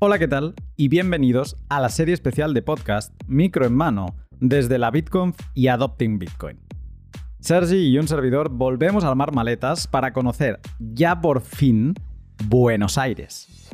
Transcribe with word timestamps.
Hola, 0.00 0.20
¿qué 0.20 0.28
tal? 0.28 0.54
Y 0.76 0.86
bienvenidos 0.86 1.56
a 1.68 1.80
la 1.80 1.88
serie 1.88 2.14
especial 2.14 2.54
de 2.54 2.62
podcast 2.62 3.12
Micro 3.26 3.66
en 3.66 3.74
Mano 3.74 4.14
desde 4.38 4.78
la 4.78 4.92
BitConf 4.92 5.36
y 5.54 5.66
Adopting 5.66 6.20
Bitcoin. 6.20 6.60
Sergi 7.40 7.88
y 7.88 7.98
un 7.98 8.06
servidor 8.06 8.48
volvemos 8.48 9.02
a 9.02 9.08
armar 9.08 9.34
maletas 9.34 9.88
para 9.88 10.12
conocer 10.12 10.60
ya 10.78 11.20
por 11.20 11.40
fin 11.40 11.94
Buenos 12.44 12.96
Aires. 12.96 13.68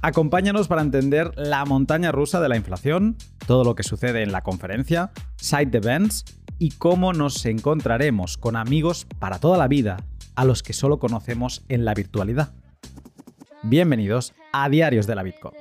Acompáñanos 0.00 0.68
para 0.68 0.80
entender 0.80 1.32
la 1.34 1.64
montaña 1.64 2.12
rusa 2.12 2.40
de 2.40 2.50
la 2.50 2.56
inflación, 2.56 3.16
todo 3.44 3.64
lo 3.64 3.74
que 3.74 3.82
sucede 3.82 4.22
en 4.22 4.30
la 4.30 4.42
conferencia, 4.42 5.10
side 5.38 5.76
events 5.76 6.24
y 6.60 6.70
cómo 6.70 7.12
nos 7.12 7.44
encontraremos 7.46 8.36
con 8.36 8.54
amigos 8.54 9.08
para 9.18 9.40
toda 9.40 9.58
la 9.58 9.66
vida 9.66 9.96
a 10.36 10.44
los 10.44 10.62
que 10.62 10.72
solo 10.72 11.00
conocemos 11.00 11.64
en 11.68 11.84
la 11.84 11.94
virtualidad. 11.94 12.54
Bienvenidos 13.66 14.34
a 14.52 14.68
Diarios 14.68 15.06
de 15.06 15.14
la 15.14 15.22
Bitcoin. 15.22 15.54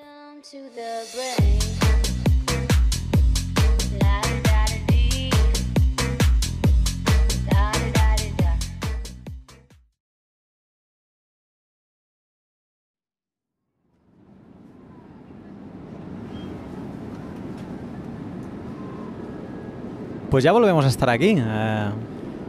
Pues 20.29 20.43
ya 20.43 20.51
volvemos 20.51 20.85
a 20.85 20.87
estar 20.87 21.09
aquí. 21.09 21.35
eh, 21.37 21.89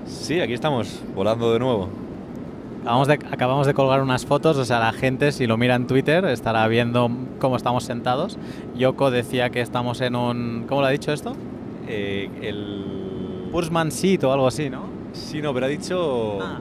Sí, 0.07 0.41
aquí 0.41 0.53
estamos, 0.53 1.01
volando 1.15 1.53
de 1.53 1.59
nuevo. 1.59 2.04
Acabamos 2.85 3.09
de, 3.09 3.15
acabamos 3.15 3.67
de 3.67 3.73
colgar 3.75 4.03
unas 4.03 4.27
fotos, 4.27 4.59
o 4.59 4.65
sea, 4.67 4.79
la 4.79 4.93
gente, 4.93 5.33
si 5.33 5.47
lo 5.47 5.57
mira 5.57 5.75
en 5.75 5.87
Twitter, 5.87 6.25
estará 6.27 6.69
viendo 6.69 7.11
cómo 7.41 7.57
estamos 7.57 7.85
sentados. 7.85 8.37
Yoko 8.77 9.11
decía 9.11 9.49
que 9.49 9.63
estamos 9.63 10.03
en 10.03 10.15
un. 10.15 10.67
¿Cómo 10.69 10.83
lo 10.83 10.89
ha 10.89 10.91
dicho 10.91 11.11
esto? 11.13 11.35
Eh, 11.89 12.29
el... 12.43 13.49
Pursman 13.51 13.91
Seat 13.91 14.23
o 14.25 14.33
algo 14.33 14.47
así, 14.47 14.69
¿no? 14.69 14.83
Sí, 15.13 15.41
no, 15.41 15.55
pero 15.55 15.67
ha 15.67 15.69
dicho... 15.71 16.39
Ah, 16.43 16.59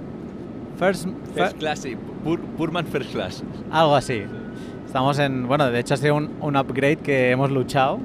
First, 0.77 1.07
First 1.35 1.55
fir- 1.55 1.59
Class, 1.59 1.79
sí, 1.79 1.95
Pur- 2.25 2.39
Purman 2.57 2.85
First 2.85 3.11
Class. 3.11 3.43
algo 3.71 3.95
así. 3.95 4.23
Estamos 4.85 5.19
en. 5.19 5.47
Bueno, 5.47 5.69
de 5.71 5.79
hecho 5.79 5.93
ha 5.95 5.97
sido 5.97 6.15
un, 6.15 6.29
un 6.39 6.55
upgrade 6.55 6.97
que 6.97 7.31
hemos 7.31 7.51
luchado. 7.51 7.99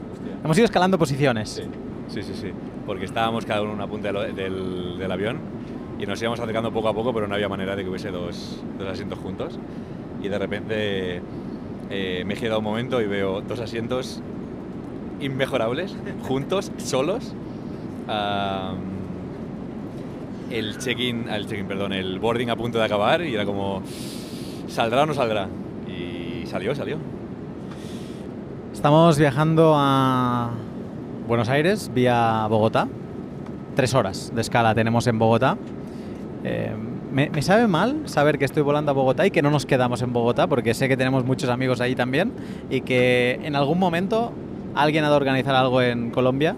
Hemos 0.45 0.57
ido 0.59 0.65
escalando 0.65 0.99
posiciones. 0.99 1.51
Sí, 1.51 1.63
sí, 2.09 2.23
sí, 2.23 2.33
sí. 2.35 2.49
Porque 2.87 3.05
estábamos 3.05 3.45
cada 3.47 3.63
uno 3.63 3.71
en 3.71 3.77
una 3.77 3.87
punta 3.87 4.11
del, 4.13 4.35
del- 4.35 4.99
del 4.99 5.13
avión 5.13 5.37
y 5.99 6.07
nos 6.07 6.21
íbamos 6.21 6.41
acercando 6.41 6.73
poco 6.73 6.89
a 6.89 6.95
poco, 6.95 7.13
pero 7.13 7.27
no 7.27 7.35
había 7.35 7.49
manera 7.49 7.75
de 7.75 7.83
que 7.83 7.89
hubiese 7.89 8.11
dos, 8.11 8.63
dos 8.79 8.89
asientos 8.89 9.19
juntos. 9.19 9.59
Y 10.23 10.29
de 10.29 10.39
repente 10.39 11.23
eh, 11.91 12.23
me 12.27 12.35
he 12.35 12.37
quedado 12.37 12.59
un 12.59 12.65
momento 12.65 13.01
y 13.01 13.07
veo 13.07 13.41
dos 13.41 13.61
asientos 13.61 14.21
inmejorables, 15.21 15.97
juntos, 16.23 16.71
solos. 16.79 17.35
El 20.51 20.79
check-in, 20.79 21.29
el 21.29 21.47
check-in, 21.47 21.67
perdón, 21.67 21.93
el 21.93 22.19
boarding 22.19 22.51
a 22.51 22.57
punto 22.57 22.79
de 22.79 22.85
acabar 22.85 23.23
y 23.23 23.35
era 23.35 23.45
como, 23.45 23.83
¿saldrá 24.69 25.03
o 25.03 25.07
no 25.07 25.15
saldrá? 25.15 25.49
Y 25.87 26.47
salió, 26.47 26.75
salió. 26.75 26.97
Estamos 28.73 29.19
viajando 29.19 29.75
a 29.77 30.51
Buenos 31.27 31.49
Aires 31.49 31.91
vía 31.93 32.47
Bogotá. 32.49 32.89
Tres 33.75 33.95
horas 33.95 34.33
de 34.35 34.41
escala 34.41 34.75
tenemos 34.75 35.07
en 35.07 35.19
Bogotá. 35.19 35.57
Eh, 36.45 36.75
me, 37.13 37.43
sabe 37.43 37.67
mal 37.67 38.03
saber 38.09 38.39
que 38.39 38.45
estoy 38.45 38.63
volando 38.63 38.91
a 38.91 38.95
Bogotá 38.95 39.27
y 39.27 39.31
que 39.31 39.43
no 39.43 39.51
nos 39.51 39.67
quedamos 39.67 40.03
en 40.03 40.13
Bogotá, 40.13 40.47
porque 40.47 40.75
sé 40.75 40.89
que 40.89 40.97
tenemos 40.97 41.25
muchos 41.25 41.49
amigos 41.49 41.81
ahí 41.81 41.95
también 41.95 42.33
y 42.71 42.83
que 42.83 43.41
en 43.43 43.57
algún 43.57 43.79
momento 43.79 44.33
alguien 44.75 45.05
ha 45.05 45.11
de 45.11 45.17
organizar 45.17 45.55
algo 45.55 45.81
en 45.83 46.11
Colombia 46.11 46.55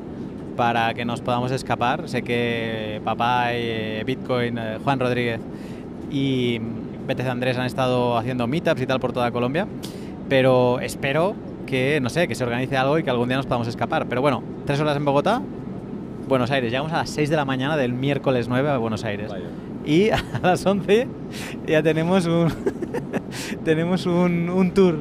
para 0.57 0.93
que 0.95 1.05
nos 1.05 1.21
podamos 1.21 1.53
escapar. 1.53 2.09
Sé 2.09 2.23
que 2.23 3.01
papá, 3.05 3.55
y, 3.55 3.59
eh, 3.59 4.03
Bitcoin, 4.05 4.59
eh, 4.59 4.79
Juan 4.83 5.01
Rodríguez 5.01 5.41
y 6.11 6.59
BTC 6.59 7.27
Andrés 7.29 7.57
han 7.57 7.67
estado 7.67 8.19
haciendo 8.19 8.47
meetups 8.47 8.83
y 8.83 8.87
tal 8.87 9.01
por 9.01 9.13
toda 9.13 9.31
Colombia, 9.31 9.67
pero 10.29 10.81
espero 10.81 11.35
que, 11.67 12.01
no 12.01 12.11
sé, 12.11 12.27
que 12.29 12.35
se 12.35 12.45
organice 12.45 12.77
algo 12.77 12.99
y 12.99 13.05
que 13.05 13.11
algún 13.11 13.29
día 13.29 13.37
nos 13.37 13.47
podamos 13.47 13.69
escapar. 13.69 14.07
Pero 14.07 14.21
bueno, 14.21 14.43
tres 14.67 14.81
horas 14.81 14.97
en 14.97 15.05
Bogotá, 15.05 15.41
Buenos 16.29 16.51
Aires. 16.51 16.71
Llegamos 16.71 16.93
a 16.93 16.99
las 16.99 17.11
6 17.11 17.31
de 17.31 17.37
la 17.37 17.45
mañana 17.45 17.77
del 17.77 17.93
miércoles 17.93 18.49
9 18.49 18.69
a 18.69 18.77
Buenos 18.79 19.05
Aires. 19.05 19.31
Y 19.85 20.11
a 20.11 20.23
las 20.43 20.65
11 20.65 21.09
ya 21.67 21.83
tenemos 21.83 22.27
un 22.27 22.49
tenemos 23.65 24.07
un, 24.07 24.49
un 24.51 24.73
tour. 24.73 24.97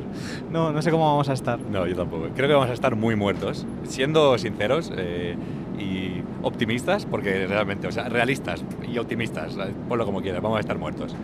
No, 0.51 0.71
no 0.71 0.81
sé 0.81 0.91
cómo 0.91 1.05
vamos 1.05 1.29
a 1.29 1.33
estar. 1.33 1.59
No, 1.59 1.85
yo 1.87 1.95
tampoco. 1.95 2.27
Creo 2.35 2.47
que 2.47 2.53
vamos 2.53 2.69
a 2.69 2.73
estar 2.73 2.95
muy 2.95 3.15
muertos, 3.15 3.65
siendo 3.83 4.37
sinceros 4.37 4.91
eh, 4.95 5.35
y 5.77 6.21
optimistas, 6.43 7.05
porque 7.05 7.47
realmente, 7.47 7.87
o 7.87 7.91
sea, 7.91 8.09
realistas 8.09 8.63
y 8.91 8.97
optimistas, 8.97 9.53
¿sabes? 9.53 9.73
ponlo 9.87 10.05
como 10.05 10.21
quieras, 10.21 10.41
vamos 10.41 10.57
a 10.57 10.61
estar 10.61 10.77
muertos. 10.77 11.15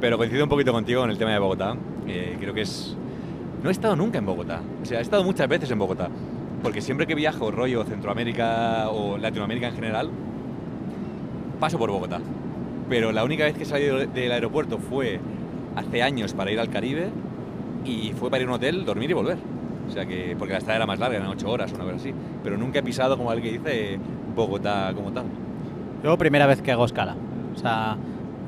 Pero 0.00 0.18
coincido 0.18 0.44
un 0.44 0.50
poquito 0.50 0.72
contigo 0.72 1.04
en 1.04 1.10
el 1.10 1.18
tema 1.18 1.32
de 1.32 1.38
Bogotá. 1.38 1.76
eh, 2.06 2.36
creo 2.38 2.52
que 2.54 2.62
es. 2.62 2.96
No 3.62 3.70
he 3.70 3.72
estado 3.72 3.96
nunca 3.96 4.18
en 4.18 4.26
Bogotá. 4.26 4.60
O 4.82 4.84
sea, 4.84 4.98
he 4.98 5.02
estado 5.02 5.24
muchas 5.24 5.48
veces 5.48 5.70
en 5.70 5.78
Bogotá. 5.78 6.08
Porque 6.62 6.80
siempre 6.80 7.06
que 7.06 7.14
viajo, 7.14 7.50
rollo 7.50 7.84
Centroamérica 7.84 8.88
o 8.90 9.16
Latinoamérica 9.18 9.68
en 9.68 9.74
general, 9.74 10.10
paso 11.58 11.78
por 11.78 11.90
Bogotá. 11.90 12.20
Pero 12.88 13.12
la 13.12 13.24
única 13.24 13.44
vez 13.44 13.56
que 13.56 13.64
salido 13.64 13.98
del 13.98 14.32
aeropuerto 14.32 14.78
fue 14.78 15.20
hace 15.74 16.02
años 16.02 16.34
para 16.34 16.50
ir 16.50 16.60
al 16.60 16.70
Caribe 16.70 17.08
y 17.84 18.12
fue 18.12 18.30
para 18.30 18.42
ir 18.42 18.48
a 18.48 18.52
un 18.52 18.56
hotel, 18.56 18.84
dormir 18.84 19.10
y 19.10 19.14
volver. 19.14 19.38
O 19.88 19.92
sea 19.92 20.06
que, 20.06 20.34
porque 20.38 20.52
la 20.52 20.58
estada 20.58 20.76
era 20.76 20.86
más 20.86 20.98
larga, 20.98 21.16
eran 21.16 21.28
8 21.28 21.48
horas, 21.48 21.72
una 21.72 21.84
cosa 21.84 21.96
así. 21.96 22.12
Pero 22.42 22.56
nunca 22.56 22.80
he 22.80 22.82
pisado, 22.82 23.16
como 23.16 23.32
el 23.32 23.40
que 23.40 23.52
dice, 23.52 23.98
Bogotá 24.34 24.92
como 24.94 25.12
tal. 25.12 25.24
Yo 26.02 26.16
primera 26.18 26.46
vez 26.46 26.60
que 26.62 26.72
hago 26.72 26.84
escala. 26.84 27.16
O 27.54 27.58
sea, 27.58 27.96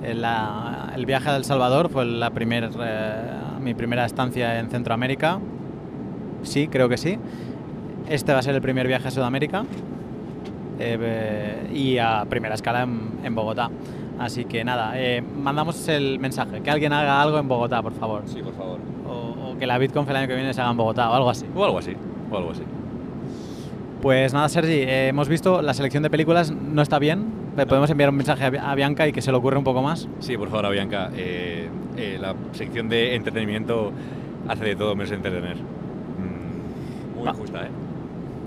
el, 0.02 1.06
viaje 1.06 1.30
a 1.30 1.36
El 1.36 1.44
Salvador 1.44 1.90
fue 1.90 2.04
la 2.04 2.30
primer, 2.30 2.70
eh, 2.80 3.12
mi 3.60 3.74
primera 3.74 4.04
estancia 4.04 4.58
en 4.58 4.68
Centroamérica. 4.68 5.38
Sí, 6.42 6.68
creo 6.68 6.88
que 6.88 6.96
sí. 6.96 7.18
Este 8.08 8.32
va 8.32 8.38
a 8.38 8.42
ser 8.42 8.54
el 8.54 8.62
primer 8.62 8.86
viaje 8.86 9.08
a 9.08 9.10
Sudamérica. 9.10 9.64
eh, 10.80 11.70
y 11.72 11.98
a 11.98 12.24
primera 12.28 12.54
escala 12.54 12.82
en 12.82 13.34
Bogotá. 13.34 13.70
Así 14.18 14.44
que 14.46 14.64
nada, 14.64 14.92
eh, 14.96 15.22
mandamos 15.22 15.86
el 15.88 16.18
mensaje, 16.18 16.60
que 16.60 16.70
alguien 16.70 16.92
haga 16.92 17.22
algo 17.22 17.38
en 17.38 17.46
Bogotá, 17.46 17.82
por 17.82 17.92
favor. 17.92 18.22
Sí, 18.26 18.40
por 18.42 18.54
favor. 18.54 18.78
O, 19.08 19.52
o 19.52 19.58
que 19.58 19.66
la 19.66 19.78
BitConf 19.78 20.08
el 20.10 20.16
año 20.16 20.26
que 20.28 20.34
viene 20.34 20.52
se 20.52 20.60
haga 20.60 20.70
en 20.72 20.76
Bogotá 20.76 21.10
o 21.10 21.14
algo 21.14 21.30
así. 21.30 21.46
O 21.54 21.64
algo 21.64 21.78
así, 21.78 21.94
o 22.30 22.36
algo 22.36 22.50
así. 22.50 22.62
Pues 24.02 24.32
nada, 24.32 24.48
Sergi, 24.48 24.72
eh, 24.72 25.08
hemos 25.08 25.28
visto 25.28 25.60
la 25.62 25.74
selección 25.74 26.02
de 26.02 26.10
películas 26.10 26.50
no 26.52 26.82
está 26.82 26.98
bien. 26.98 27.26
¿Le 27.56 27.66
podemos 27.66 27.90
enviar 27.90 28.10
un 28.10 28.16
mensaje 28.16 28.44
a, 28.44 28.50
Bi- 28.50 28.58
a 28.58 28.74
Bianca 28.76 29.08
y 29.08 29.12
que 29.12 29.20
se 29.22 29.32
le 29.32 29.38
ocurra 29.38 29.58
un 29.58 29.64
poco 29.64 29.82
más? 29.82 30.08
Sí, 30.20 30.36
por 30.36 30.48
favor, 30.48 30.70
Bianca. 30.70 31.10
eh, 31.16 31.68
eh, 31.96 32.16
la 32.20 32.34
sección 32.52 32.88
de 32.88 33.16
entretenimiento 33.16 33.90
hace 34.48 34.64
de 34.64 34.76
todo 34.76 34.94
menos 34.94 35.10
entretener. 35.10 35.56
Mm, 35.56 37.16
muy 37.18 37.26
Va. 37.26 37.32
justa, 37.34 37.64
¿eh? 37.64 37.70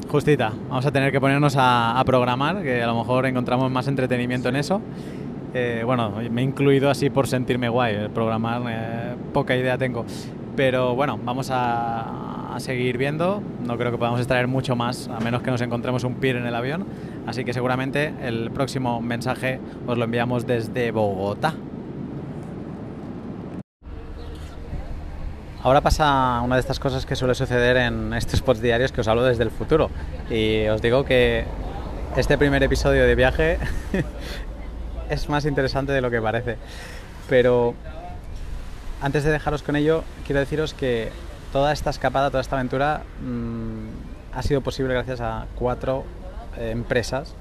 Justita, 0.09 0.51
vamos 0.69 0.85
a 0.85 0.91
tener 0.91 1.11
que 1.11 1.19
ponernos 1.21 1.55
a, 1.57 1.99
a 1.99 2.03
programar, 2.05 2.61
que 2.63 2.81
a 2.81 2.87
lo 2.87 2.95
mejor 2.97 3.25
encontramos 3.25 3.69
más 3.71 3.87
entretenimiento 3.87 4.47
en 4.49 4.55
eso. 4.57 4.81
Eh, 5.53 5.83
bueno, 5.85 6.11
me 6.31 6.41
he 6.41 6.43
incluido 6.43 6.89
así 6.89 7.09
por 7.09 7.27
sentirme 7.27 7.67
guay, 7.67 7.95
el 7.95 8.09
programar 8.09 8.61
eh, 8.69 9.15
poca 9.33 9.55
idea 9.55 9.77
tengo. 9.77 10.05
Pero 10.55 10.95
bueno, 10.95 11.19
vamos 11.23 11.49
a, 11.51 12.55
a 12.55 12.59
seguir 12.59 12.97
viendo, 12.97 13.41
no 13.65 13.77
creo 13.77 13.91
que 13.91 13.97
podamos 13.97 14.19
extraer 14.19 14.47
mucho 14.47 14.75
más, 14.75 15.07
a 15.07 15.19
menos 15.19 15.41
que 15.41 15.51
nos 15.51 15.61
encontremos 15.61 16.03
un 16.03 16.15
peer 16.15 16.37
en 16.37 16.45
el 16.45 16.55
avión. 16.55 16.85
Así 17.25 17.43
que 17.43 17.53
seguramente 17.53 18.13
el 18.21 18.51
próximo 18.51 19.01
mensaje 19.01 19.59
os 19.87 19.97
lo 19.97 20.03
enviamos 20.03 20.45
desde 20.45 20.91
Bogotá. 20.91 21.53
Ahora 25.63 25.81
pasa 25.81 26.41
una 26.43 26.55
de 26.55 26.61
estas 26.61 26.79
cosas 26.79 27.05
que 27.05 27.15
suele 27.15 27.35
suceder 27.35 27.77
en 27.77 28.13
estos 28.13 28.41
pods 28.41 28.61
diarios 28.61 28.91
que 28.91 29.01
os 29.01 29.07
hablo 29.07 29.23
desde 29.23 29.43
el 29.43 29.51
futuro. 29.51 29.91
Y 30.29 30.65
os 30.67 30.81
digo 30.81 31.05
que 31.05 31.45
este 32.17 32.37
primer 32.37 32.63
episodio 32.63 33.05
de 33.05 33.13
viaje 33.15 33.59
es 35.11 35.27
más 35.29 35.45
interesante 35.45 35.91
de 35.91 36.01
lo 36.01 36.09
que 36.09 36.21
parece. 36.21 36.55
Pero 37.29 37.75
antes 39.01 39.23
de 39.23 39.31
dejaros 39.31 39.61
con 39.61 39.75
ello, 39.75 40.03
quiero 40.25 40.39
deciros 40.39 40.73
que 40.73 41.11
toda 41.51 41.73
esta 41.73 41.89
escapada, 41.89 42.29
toda 42.29 42.41
esta 42.41 42.55
aventura 42.55 43.03
mmm, 43.21 43.89
ha 44.33 44.41
sido 44.41 44.61
posible 44.61 44.93
gracias 44.93 45.19
a 45.19 45.47
cuatro 45.55 46.05
eh, 46.57 46.71
empresas 46.71 47.35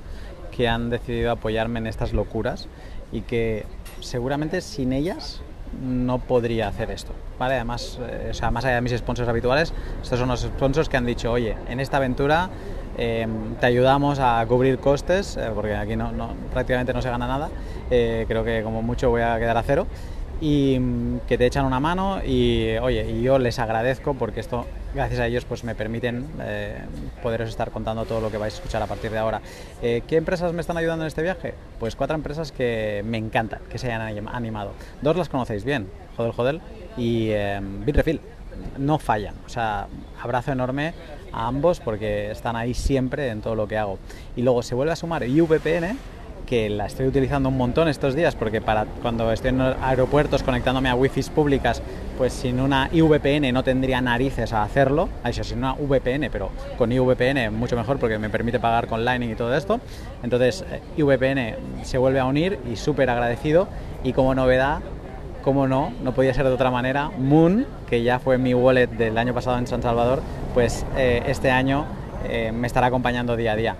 que 0.50 0.68
han 0.68 0.90
decidido 0.90 1.30
apoyarme 1.30 1.78
en 1.78 1.86
estas 1.86 2.12
locuras 2.12 2.66
y 3.12 3.22
que 3.22 3.66
seguramente 4.00 4.60
sin 4.62 4.92
ellas 4.92 5.40
no 5.80 6.18
podría 6.18 6.66
hacer 6.66 6.90
esto. 6.90 7.12
¿vale? 7.38 7.54
Además, 7.54 8.00
eh, 8.02 8.28
o 8.32 8.34
sea, 8.34 8.50
más 8.50 8.64
allá 8.64 8.76
de 8.76 8.80
mis 8.80 8.96
sponsors 8.98 9.28
habituales, 9.28 9.72
estos 10.02 10.18
son 10.18 10.28
los 10.28 10.40
sponsors 10.40 10.88
que 10.88 10.96
han 10.96 11.06
dicho, 11.06 11.30
oye, 11.30 11.56
en 11.68 11.78
esta 11.78 11.98
aventura 11.98 12.50
eh, 12.98 13.26
te 13.60 13.66
ayudamos 13.66 14.18
a 14.18 14.44
cubrir 14.46 14.78
costes, 14.78 15.36
eh, 15.36 15.50
porque 15.54 15.74
aquí 15.74 15.96
no, 15.96 16.10
prácticamente 16.52 16.92
no 16.92 17.02
se 17.02 17.10
gana 17.10 17.26
nada, 17.26 17.48
eh, 17.90 18.24
creo 18.28 18.44
que 18.44 18.62
como 18.62 18.82
mucho 18.82 19.10
voy 19.10 19.22
a 19.22 19.38
quedar 19.38 19.56
a 19.56 19.62
cero, 19.62 19.86
y 20.40 20.78
mm, 20.78 21.20
que 21.28 21.36
te 21.36 21.46
echan 21.46 21.66
una 21.66 21.80
mano 21.80 22.24
y 22.24 22.76
oye, 22.78 23.10
y 23.10 23.22
yo 23.22 23.38
les 23.38 23.58
agradezco 23.58 24.14
porque 24.14 24.40
esto, 24.40 24.66
gracias 24.94 25.20
a 25.20 25.26
ellos, 25.26 25.44
pues 25.44 25.64
me 25.64 25.74
permiten 25.74 26.26
eh, 26.40 26.78
poderos 27.22 27.48
estar 27.50 27.70
contando 27.70 28.06
todo 28.06 28.20
lo 28.20 28.30
que 28.30 28.38
vais 28.38 28.54
a 28.54 28.56
escuchar 28.56 28.82
a 28.82 28.86
partir 28.86 29.10
de 29.10 29.18
ahora. 29.18 29.42
¿Qué 29.80 30.16
empresas 30.16 30.52
me 30.52 30.62
están 30.62 30.78
ayudando 30.78 31.04
en 31.04 31.08
este 31.08 31.22
viaje? 31.22 31.54
Pues 31.78 31.94
cuatro 31.94 32.16
empresas 32.16 32.52
que 32.52 33.02
me 33.04 33.18
encantan, 33.18 33.60
que 33.70 33.78
se 33.78 33.92
hayan 33.92 34.28
animado. 34.28 34.72
Dos 35.02 35.16
las 35.16 35.28
conocéis 35.28 35.64
bien, 35.64 35.88
Jodel 36.16 36.32
Jodel 36.32 36.60
y 36.96 37.30
eh, 37.30 37.60
Bitrefill. 37.60 38.20
No 38.78 38.98
fallan, 38.98 39.34
o 39.46 39.48
sea, 39.48 39.86
abrazo 40.22 40.52
enorme 40.52 40.92
a 41.32 41.46
ambos 41.46 41.80
porque 41.80 42.30
están 42.30 42.56
ahí 42.56 42.74
siempre 42.74 43.28
en 43.28 43.40
todo 43.40 43.54
lo 43.54 43.68
que 43.68 43.78
hago. 43.78 43.98
Y 44.36 44.42
luego 44.42 44.62
se 44.62 44.74
vuelve 44.74 44.92
a 44.92 44.96
sumar 44.96 45.26
IVPN, 45.26 45.96
que 46.50 46.68
la 46.68 46.86
estoy 46.86 47.06
utilizando 47.06 47.48
un 47.48 47.56
montón 47.56 47.86
estos 47.86 48.16
días 48.16 48.34
porque 48.34 48.60
para 48.60 48.84
cuando 49.02 49.30
estoy 49.30 49.50
en 49.50 49.60
aeropuertos 49.60 50.42
conectándome 50.42 50.88
a 50.88 50.96
wifi 50.96 51.22
públicas, 51.22 51.80
pues 52.18 52.32
sin 52.32 52.58
una 52.60 52.88
IVPN 52.90 53.52
no 53.52 53.62
tendría 53.62 54.00
narices 54.00 54.52
a 54.52 54.64
hacerlo, 54.64 55.08
eso 55.24 55.44
sin 55.44 55.58
una 55.58 55.74
VPN, 55.74 56.28
pero 56.32 56.50
con 56.76 56.90
IVPN 56.90 57.54
mucho 57.54 57.76
mejor 57.76 57.98
porque 57.98 58.18
me 58.18 58.30
permite 58.30 58.58
pagar 58.58 58.88
con 58.88 59.04
Lightning 59.04 59.30
y 59.30 59.34
todo 59.36 59.54
esto. 59.54 59.80
Entonces 60.24 60.64
eh, 60.68 60.80
IVPN 60.96 61.84
se 61.84 61.98
vuelve 61.98 62.18
a 62.18 62.24
unir 62.24 62.58
y 62.68 62.74
súper 62.74 63.10
agradecido 63.10 63.68
y 64.02 64.12
como 64.12 64.34
novedad 64.34 64.80
como 65.42 65.66
no, 65.66 65.92
no 66.02 66.12
podía 66.12 66.34
ser 66.34 66.44
de 66.46 66.52
otra 66.52 66.70
manera, 66.70 67.10
Moon, 67.18 67.66
que 67.88 68.02
ya 68.02 68.18
fue 68.18 68.38
mi 68.38 68.54
wallet 68.54 68.88
del 68.88 69.16
año 69.18 69.34
pasado 69.34 69.58
en 69.58 69.66
San 69.66 69.82
Salvador, 69.82 70.22
pues 70.54 70.84
eh, 70.96 71.22
este 71.26 71.50
año 71.50 71.86
eh, 72.28 72.52
me 72.52 72.66
estará 72.66 72.88
acompañando 72.88 73.36
día 73.36 73.52
a 73.52 73.56
día. 73.56 73.76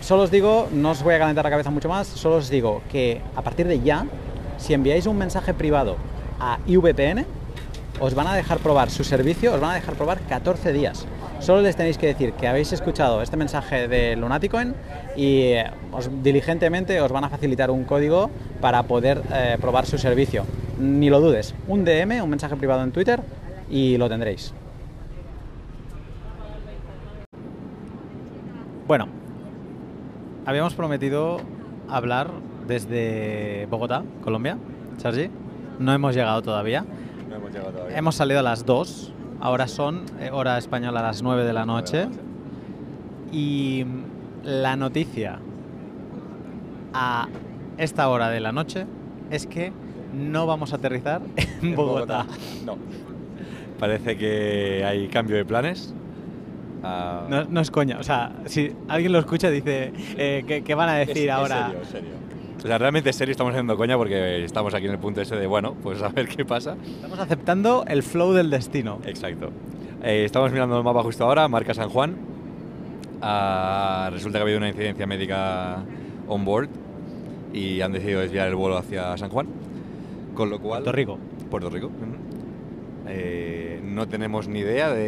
Solo 0.00 0.22
os 0.22 0.30
digo, 0.30 0.68
no 0.72 0.90
os 0.90 1.02
voy 1.02 1.14
a 1.14 1.18
calentar 1.18 1.44
la 1.44 1.50
cabeza 1.50 1.70
mucho 1.70 1.88
más, 1.88 2.06
solo 2.06 2.36
os 2.36 2.48
digo 2.48 2.82
que 2.90 3.20
a 3.36 3.42
partir 3.42 3.66
de 3.66 3.80
ya, 3.80 4.06
si 4.56 4.74
enviáis 4.74 5.06
un 5.06 5.18
mensaje 5.18 5.54
privado 5.54 5.96
a 6.40 6.58
IVPN, 6.66 7.26
os 8.00 8.14
van 8.14 8.26
a 8.26 8.34
dejar 8.34 8.58
probar 8.58 8.90
su 8.90 9.04
servicio, 9.04 9.54
os 9.54 9.60
van 9.60 9.72
a 9.72 9.74
dejar 9.74 9.94
probar 9.94 10.20
14 10.20 10.72
días. 10.72 11.06
Solo 11.40 11.62
les 11.62 11.76
tenéis 11.76 11.98
que 11.98 12.06
decir 12.06 12.32
que 12.32 12.48
habéis 12.48 12.72
escuchado 12.72 13.22
este 13.22 13.36
mensaje 13.36 13.86
de 13.86 14.16
Lunaticoin 14.16 14.74
y 15.16 15.52
eh, 15.52 15.70
os, 15.92 16.10
diligentemente 16.22 17.00
os 17.00 17.12
van 17.12 17.24
a 17.24 17.28
facilitar 17.28 17.70
un 17.70 17.84
código 17.84 18.30
para 18.60 18.82
poder 18.84 19.22
eh, 19.32 19.56
probar 19.60 19.86
su 19.86 19.98
servicio. 19.98 20.44
Ni 20.78 21.10
lo 21.10 21.20
dudes, 21.20 21.54
un 21.66 21.84
DM, 21.84 22.22
un 22.22 22.30
mensaje 22.30 22.56
privado 22.56 22.82
en 22.82 22.92
Twitter 22.92 23.20
y 23.68 23.96
lo 23.96 24.08
tendréis. 24.08 24.54
Bueno, 28.86 29.06
habíamos 30.46 30.74
prometido 30.74 31.40
hablar 31.88 32.30
desde 32.66 33.66
Bogotá, 33.70 34.02
Colombia, 34.22 34.56
Sergi. 34.96 35.30
No 35.78 35.92
hemos 35.92 36.14
llegado 36.14 36.42
todavía. 36.42 36.84
No 37.28 37.36
hemos 37.36 37.52
llegado 37.52 37.72
todavía. 37.72 37.98
Hemos 37.98 38.14
salido 38.14 38.40
a 38.40 38.42
las 38.42 38.64
2, 38.64 39.12
ahora 39.40 39.68
son 39.68 40.04
eh, 40.20 40.30
hora 40.32 40.56
española 40.58 41.00
a 41.00 41.02
las 41.02 41.22
9 41.22 41.44
de 41.44 41.52
la 41.52 41.66
noche. 41.66 42.08
Y 43.30 43.84
la 44.42 44.76
noticia 44.76 45.38
a 46.94 47.28
esta 47.78 48.08
hora 48.08 48.30
de 48.30 48.40
la 48.40 48.52
noche 48.52 48.86
es 49.30 49.46
que 49.46 49.72
no 50.14 50.46
vamos 50.46 50.72
a 50.72 50.76
aterrizar 50.76 51.20
en 51.62 51.74
Bogotá. 51.76 52.26
No. 52.64 52.76
Parece 53.78 54.16
que 54.16 54.84
hay 54.84 55.08
cambio 55.08 55.36
de 55.36 55.44
planes. 55.44 55.94
Ah, 56.82 57.26
No, 57.28 57.44
no 57.44 57.60
es 57.60 57.70
coña, 57.70 57.98
o 57.98 58.02
sea, 58.02 58.32
si 58.46 58.72
alguien 58.88 59.12
lo 59.12 59.18
escucha 59.18 59.50
dice, 59.50 59.92
eh, 60.16 60.44
¿qué, 60.46 60.62
qué 60.62 60.74
van 60.74 60.88
a 60.88 60.94
decir 60.94 61.28
es 61.28 61.30
ahora? 61.30 61.66
serio, 61.68 61.82
es 61.82 61.88
serio. 61.88 62.10
O 62.56 62.60
sea, 62.60 62.76
realmente 62.78 63.10
es 63.10 63.16
serio 63.16 63.30
estamos 63.32 63.52
haciendo 63.52 63.76
coña 63.76 63.96
porque 63.96 64.44
estamos 64.44 64.74
aquí 64.74 64.86
en 64.86 64.92
el 64.92 64.98
punto 64.98 65.20
ese 65.20 65.36
de, 65.36 65.46
bueno, 65.46 65.74
pues 65.82 66.02
a 66.02 66.08
ver 66.08 66.26
qué 66.28 66.44
pasa. 66.44 66.76
Estamos 66.84 67.18
aceptando 67.20 67.84
el 67.86 68.02
flow 68.02 68.32
del 68.32 68.50
destino. 68.50 68.98
Exacto. 69.06 69.50
Eh, 70.02 70.24
estamos 70.24 70.50
mirando 70.52 70.76
el 70.78 70.82
mapa 70.84 71.02
justo 71.04 71.24
ahora, 71.24 71.46
marca 71.46 71.72
San 71.74 71.88
Juan. 71.88 72.16
Ah, 73.22 74.08
resulta 74.12 74.38
que 74.38 74.40
ha 74.40 74.42
habido 74.44 74.58
una 74.58 74.68
incidencia 74.68 75.06
médica 75.06 75.78
on 76.28 76.44
board 76.44 76.68
y 77.52 77.80
han 77.80 77.92
decidido 77.92 78.20
desviar 78.20 78.48
el 78.48 78.54
vuelo 78.54 78.76
hacia 78.76 79.16
San 79.16 79.30
Juan. 79.30 79.46
Con 80.34 80.50
lo 80.50 80.60
cual... 80.60 80.82
Puerto 80.82 80.92
Rico. 80.96 81.18
Puerto 81.50 81.70
Rico. 81.70 81.90
Eh, 83.08 83.80
no 83.84 84.06
tenemos 84.08 84.48
ni 84.48 84.60
idea 84.60 84.90
de, 84.92 85.04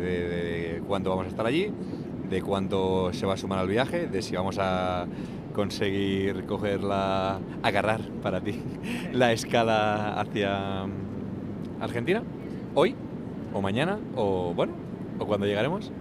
de- 0.00 0.28
de 0.28 0.82
cuánto 0.86 1.10
vamos 1.10 1.26
a 1.26 1.28
estar 1.28 1.46
allí, 1.46 1.70
de 2.30 2.42
cuánto 2.42 3.12
se 3.12 3.26
va 3.26 3.34
a 3.34 3.36
sumar 3.36 3.58
al 3.58 3.68
viaje, 3.68 4.06
de 4.06 4.22
si 4.22 4.34
vamos 4.34 4.58
a 4.58 5.06
conseguir 5.54 6.44
coger 6.46 6.82
la... 6.82 7.38
agarrar 7.62 8.00
para 8.22 8.40
ti 8.40 8.60
la 9.12 9.32
escala 9.32 10.18
hacia 10.20 10.86
mm, 10.86 11.82
Argentina, 11.82 12.22
hoy, 12.74 12.94
o 13.52 13.60
mañana, 13.60 13.98
o 14.16 14.52
bueno, 14.54 14.72
o 15.18 15.26
cuando 15.26 15.46
llegaremos. 15.46 15.92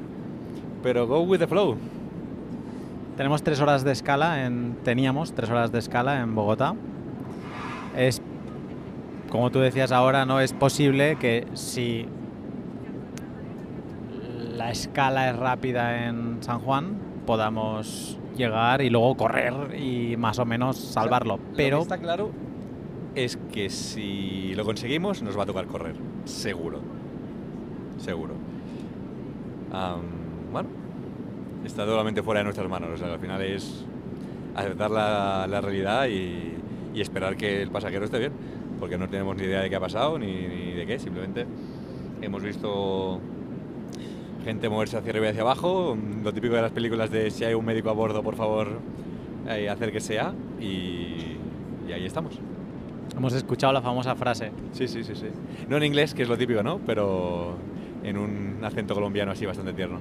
Pero 0.81 1.07
go 1.07 1.21
with 1.21 1.39
the 1.39 1.47
flow. 1.47 1.75
Tenemos 3.17 3.43
tres 3.43 3.61
horas 3.61 3.83
de 3.83 3.91
escala, 3.91 4.45
en, 4.45 4.77
teníamos 4.83 5.33
tres 5.33 5.49
horas 5.49 5.71
de 5.71 5.79
escala 5.79 6.19
en 6.21 6.33
Bogotá. 6.33 6.73
Es, 7.95 8.21
como 9.29 9.51
tú 9.51 9.59
decías 9.59 9.91
ahora, 9.91 10.25
no 10.25 10.39
es 10.39 10.53
posible 10.53 11.17
que 11.17 11.45
si 11.53 12.07
la 14.55 14.71
escala 14.71 15.29
es 15.29 15.35
rápida 15.37 16.07
en 16.07 16.37
San 16.41 16.59
Juan, 16.59 16.97
podamos 17.27 18.17
llegar 18.35 18.81
y 18.81 18.89
luego 18.89 19.15
correr 19.15 19.53
y 19.79 20.17
más 20.17 20.39
o 20.39 20.45
menos 20.45 20.77
salvarlo. 20.77 21.37
Lo 21.37 21.43
que 21.43 21.55
Pero 21.55 21.81
está 21.81 21.99
claro 21.99 22.31
es 23.13 23.37
que 23.51 23.69
si 23.69 24.55
lo 24.55 24.65
conseguimos 24.65 25.21
nos 25.21 25.37
va 25.37 25.43
a 25.43 25.45
tocar 25.45 25.67
correr, 25.67 25.95
seguro. 26.25 26.79
Seguro. 27.99 28.33
Bueno, 29.69 30.22
está 31.65 31.85
totalmente 31.85 32.21
fuera 32.23 32.39
de 32.39 32.45
nuestras 32.45 32.69
manos. 32.69 32.89
O 32.93 32.97
sea, 32.97 33.13
al 33.13 33.19
final 33.19 33.41
es 33.41 33.85
aceptar 34.55 34.91
la, 34.91 35.47
la 35.49 35.61
realidad 35.61 36.07
y, 36.07 36.53
y 36.93 37.01
esperar 37.01 37.35
que 37.37 37.61
el 37.61 37.71
pasajero 37.71 38.05
esté 38.05 38.19
bien. 38.19 38.31
Porque 38.79 38.97
no 38.97 39.07
tenemos 39.07 39.35
ni 39.37 39.43
idea 39.43 39.61
de 39.61 39.69
qué 39.69 39.75
ha 39.75 39.79
pasado 39.79 40.19
ni, 40.19 40.27
ni 40.27 40.73
de 40.73 40.85
qué. 40.85 40.99
Simplemente 40.99 41.45
hemos 42.21 42.43
visto 42.43 43.19
gente 44.43 44.67
moverse 44.67 44.97
hacia 44.97 45.11
arriba 45.11 45.27
y 45.27 45.29
hacia 45.29 45.41
abajo. 45.41 45.97
Lo 46.23 46.33
típico 46.33 46.55
de 46.55 46.61
las 46.63 46.71
películas 46.71 47.09
de 47.09 47.31
si 47.31 47.45
hay 47.45 47.53
un 47.53 47.63
médico 47.65 47.89
a 47.89 47.93
bordo, 47.93 48.21
por 48.23 48.35
favor, 48.35 48.67
eh, 49.47 49.69
hacer 49.69 49.91
que 49.91 50.01
sea. 50.01 50.33
Y, 50.59 51.37
y 51.87 51.91
ahí 51.93 52.05
estamos. 52.05 52.39
hemos 53.15 53.33
escuchado 53.33 53.71
la 53.71 53.81
famosa 53.81 54.15
frase. 54.15 54.51
Sí, 54.73 54.87
sí, 54.87 55.03
sí, 55.03 55.15
sí. 55.15 55.27
No 55.69 55.77
en 55.77 55.83
inglés, 55.83 56.13
que 56.13 56.23
es 56.23 56.29
lo 56.29 56.37
típico, 56.37 56.61
¿no? 56.61 56.79
Pero 56.85 57.55
en 58.03 58.17
un 58.17 58.59
acento 58.63 58.93
colombiano 58.95 59.31
así 59.31 59.45
bastante 59.45 59.71
tierno. 59.71 59.99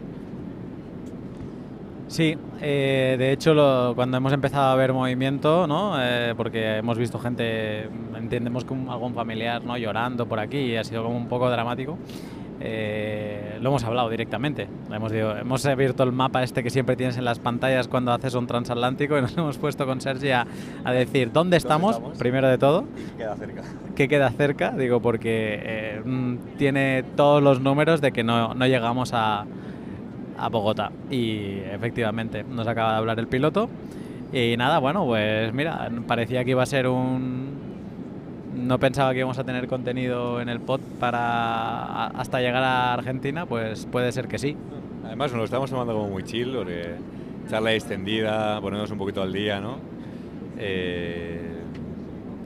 Sí, 2.12 2.36
eh, 2.60 3.16
de 3.18 3.32
hecho 3.32 3.54
lo- 3.54 3.92
cuando 3.94 4.18
hemos 4.18 4.34
empezado 4.34 4.70
a 4.70 4.74
ver 4.74 4.92
movimiento, 4.92 5.66
¿no? 5.66 5.94
Eh, 5.98 6.34
porque 6.36 6.76
hemos 6.76 6.98
visto 6.98 7.18
gente, 7.18 7.84
entendemos 8.14 8.66
que 8.66 8.74
un- 8.74 8.90
algún 8.90 9.14
familiar 9.14 9.64
¿no? 9.64 9.78
llorando 9.78 10.26
por 10.26 10.38
aquí 10.38 10.58
y 10.58 10.76
ha 10.76 10.84
sido 10.84 11.04
como 11.04 11.16
un 11.16 11.26
poco 11.26 11.48
dramático, 11.48 11.96
eh, 12.60 13.56
lo 13.62 13.70
hemos 13.70 13.82
hablado 13.84 14.10
directamente. 14.10 14.68
Hemos, 14.92 15.10
dicho- 15.10 15.38
hemos 15.38 15.64
abierto 15.64 16.02
el 16.02 16.12
mapa 16.12 16.42
este 16.42 16.62
que 16.62 16.68
siempre 16.68 16.96
tienes 16.96 17.16
en 17.16 17.24
las 17.24 17.38
pantallas 17.38 17.88
cuando 17.88 18.12
haces 18.12 18.34
un 18.34 18.46
transatlántico 18.46 19.16
y 19.16 19.22
nos 19.22 19.34
hemos 19.38 19.56
puesto 19.56 19.86
con 19.86 20.02
Sergi 20.02 20.32
a, 20.32 20.46
a 20.84 20.92
decir 20.92 21.32
dónde 21.32 21.56
estamos, 21.56 21.96
estamos? 21.96 22.18
primero 22.18 22.46
de 22.46 22.58
todo, 22.58 22.84
Queda 23.16 23.36
cerca. 23.36 23.62
que 23.96 24.06
queda 24.06 24.28
cerca, 24.32 24.72
digo, 24.72 25.00
porque 25.00 25.58
eh, 25.62 26.02
tiene 26.58 27.04
todos 27.16 27.42
los 27.42 27.60
números 27.62 28.02
de 28.02 28.12
que 28.12 28.22
no, 28.22 28.52
no 28.52 28.66
llegamos 28.66 29.12
a, 29.14 29.46
a 30.42 30.48
Bogotá. 30.48 30.90
Y 31.10 31.58
efectivamente, 31.70 32.44
nos 32.44 32.66
acaba 32.66 32.92
de 32.92 32.98
hablar 32.98 33.18
el 33.18 33.28
piloto. 33.28 33.68
Y 34.32 34.56
nada, 34.56 34.78
bueno, 34.78 35.04
pues 35.04 35.52
mira, 35.52 35.90
parecía 36.06 36.44
que 36.44 36.50
iba 36.50 36.62
a 36.62 36.66
ser 36.66 36.88
un... 36.88 37.52
No 38.54 38.78
pensaba 38.78 39.12
que 39.12 39.18
íbamos 39.18 39.38
a 39.38 39.44
tener 39.44 39.66
contenido 39.66 40.40
en 40.40 40.48
el 40.48 40.60
pod 40.60 40.80
para 41.00 42.06
hasta 42.08 42.40
llegar 42.40 42.62
a 42.62 42.94
Argentina, 42.94 43.46
pues 43.46 43.86
puede 43.86 44.12
ser 44.12 44.28
que 44.28 44.38
sí. 44.38 44.56
Además, 45.04 45.30
nos 45.32 45.38
lo 45.38 45.44
estamos 45.44 45.70
tomando 45.70 45.94
como 45.94 46.08
muy 46.08 46.22
chill, 46.22 46.54
porque 46.54 46.94
charla 47.48 47.72
extendida, 47.72 48.60
ponernos 48.60 48.90
un 48.90 48.98
poquito 48.98 49.22
al 49.22 49.32
día, 49.32 49.60
¿no? 49.60 49.76
Eh, 50.58 51.40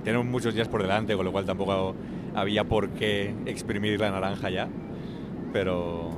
tenemos 0.05 0.27
muchos 0.27 0.55
días 0.55 0.69
por 0.69 0.83
delante, 0.83 1.17
con 1.17 1.25
lo 1.25 1.33
cual 1.33 1.45
tampoco 1.45 1.95
había 2.35 2.65
por 2.65 2.91
qué 2.91 3.35
exprimir 3.47 3.99
la 4.01 4.11
naranja 4.11 4.51
ya. 4.51 4.69
Pero, 5.53 6.11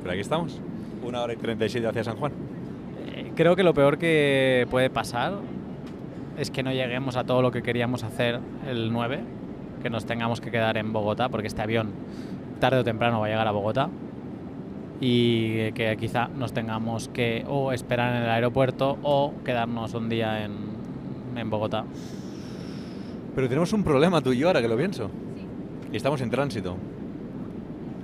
pero 0.00 0.12
aquí 0.12 0.20
estamos. 0.20 0.60
Una 1.02 1.22
hora 1.22 1.32
y 1.32 1.36
37 1.36 1.86
hacia 1.86 2.04
San 2.04 2.16
Juan. 2.16 2.32
Eh, 3.14 3.32
Creo 3.34 3.56
que 3.56 3.62
lo 3.62 3.74
peor 3.74 3.98
que 3.98 4.66
puede 4.70 4.90
pasar 4.90 5.34
es 6.36 6.50
que 6.50 6.62
no 6.62 6.72
lleguemos 6.72 7.16
a 7.16 7.24
todo 7.24 7.42
lo 7.42 7.50
que 7.50 7.62
queríamos 7.62 8.04
hacer 8.04 8.40
el 8.66 8.92
9, 8.92 9.20
que 9.82 9.90
nos 9.90 10.06
tengamos 10.06 10.40
que 10.40 10.50
quedar 10.50 10.76
en 10.76 10.92
Bogotá, 10.92 11.28
porque 11.28 11.48
este 11.48 11.62
avión 11.62 11.90
tarde 12.60 12.78
o 12.78 12.84
temprano 12.84 13.20
va 13.20 13.26
a 13.26 13.28
llegar 13.30 13.48
a 13.48 13.50
Bogotá 13.50 13.88
y 15.00 15.72
que 15.72 15.96
quizá 15.98 16.28
nos 16.28 16.52
tengamos 16.52 17.08
que 17.08 17.44
o 17.48 17.72
esperar 17.72 18.16
en 18.16 18.22
el 18.22 18.28
aeropuerto 18.28 18.98
o 19.02 19.32
quedarnos 19.44 19.94
un 19.94 20.08
día 20.10 20.44
en, 20.44 20.52
en 21.36 21.50
Bogotá. 21.50 21.84
Pero 23.34 23.48
tenemos 23.48 23.72
un 23.72 23.82
problema 23.82 24.20
tú 24.20 24.32
y 24.32 24.38
yo 24.38 24.48
ahora 24.48 24.60
que 24.60 24.68
lo 24.68 24.76
pienso. 24.76 25.10
Y 25.92 25.96
estamos 25.96 26.20
en 26.20 26.30
tránsito. 26.30 26.76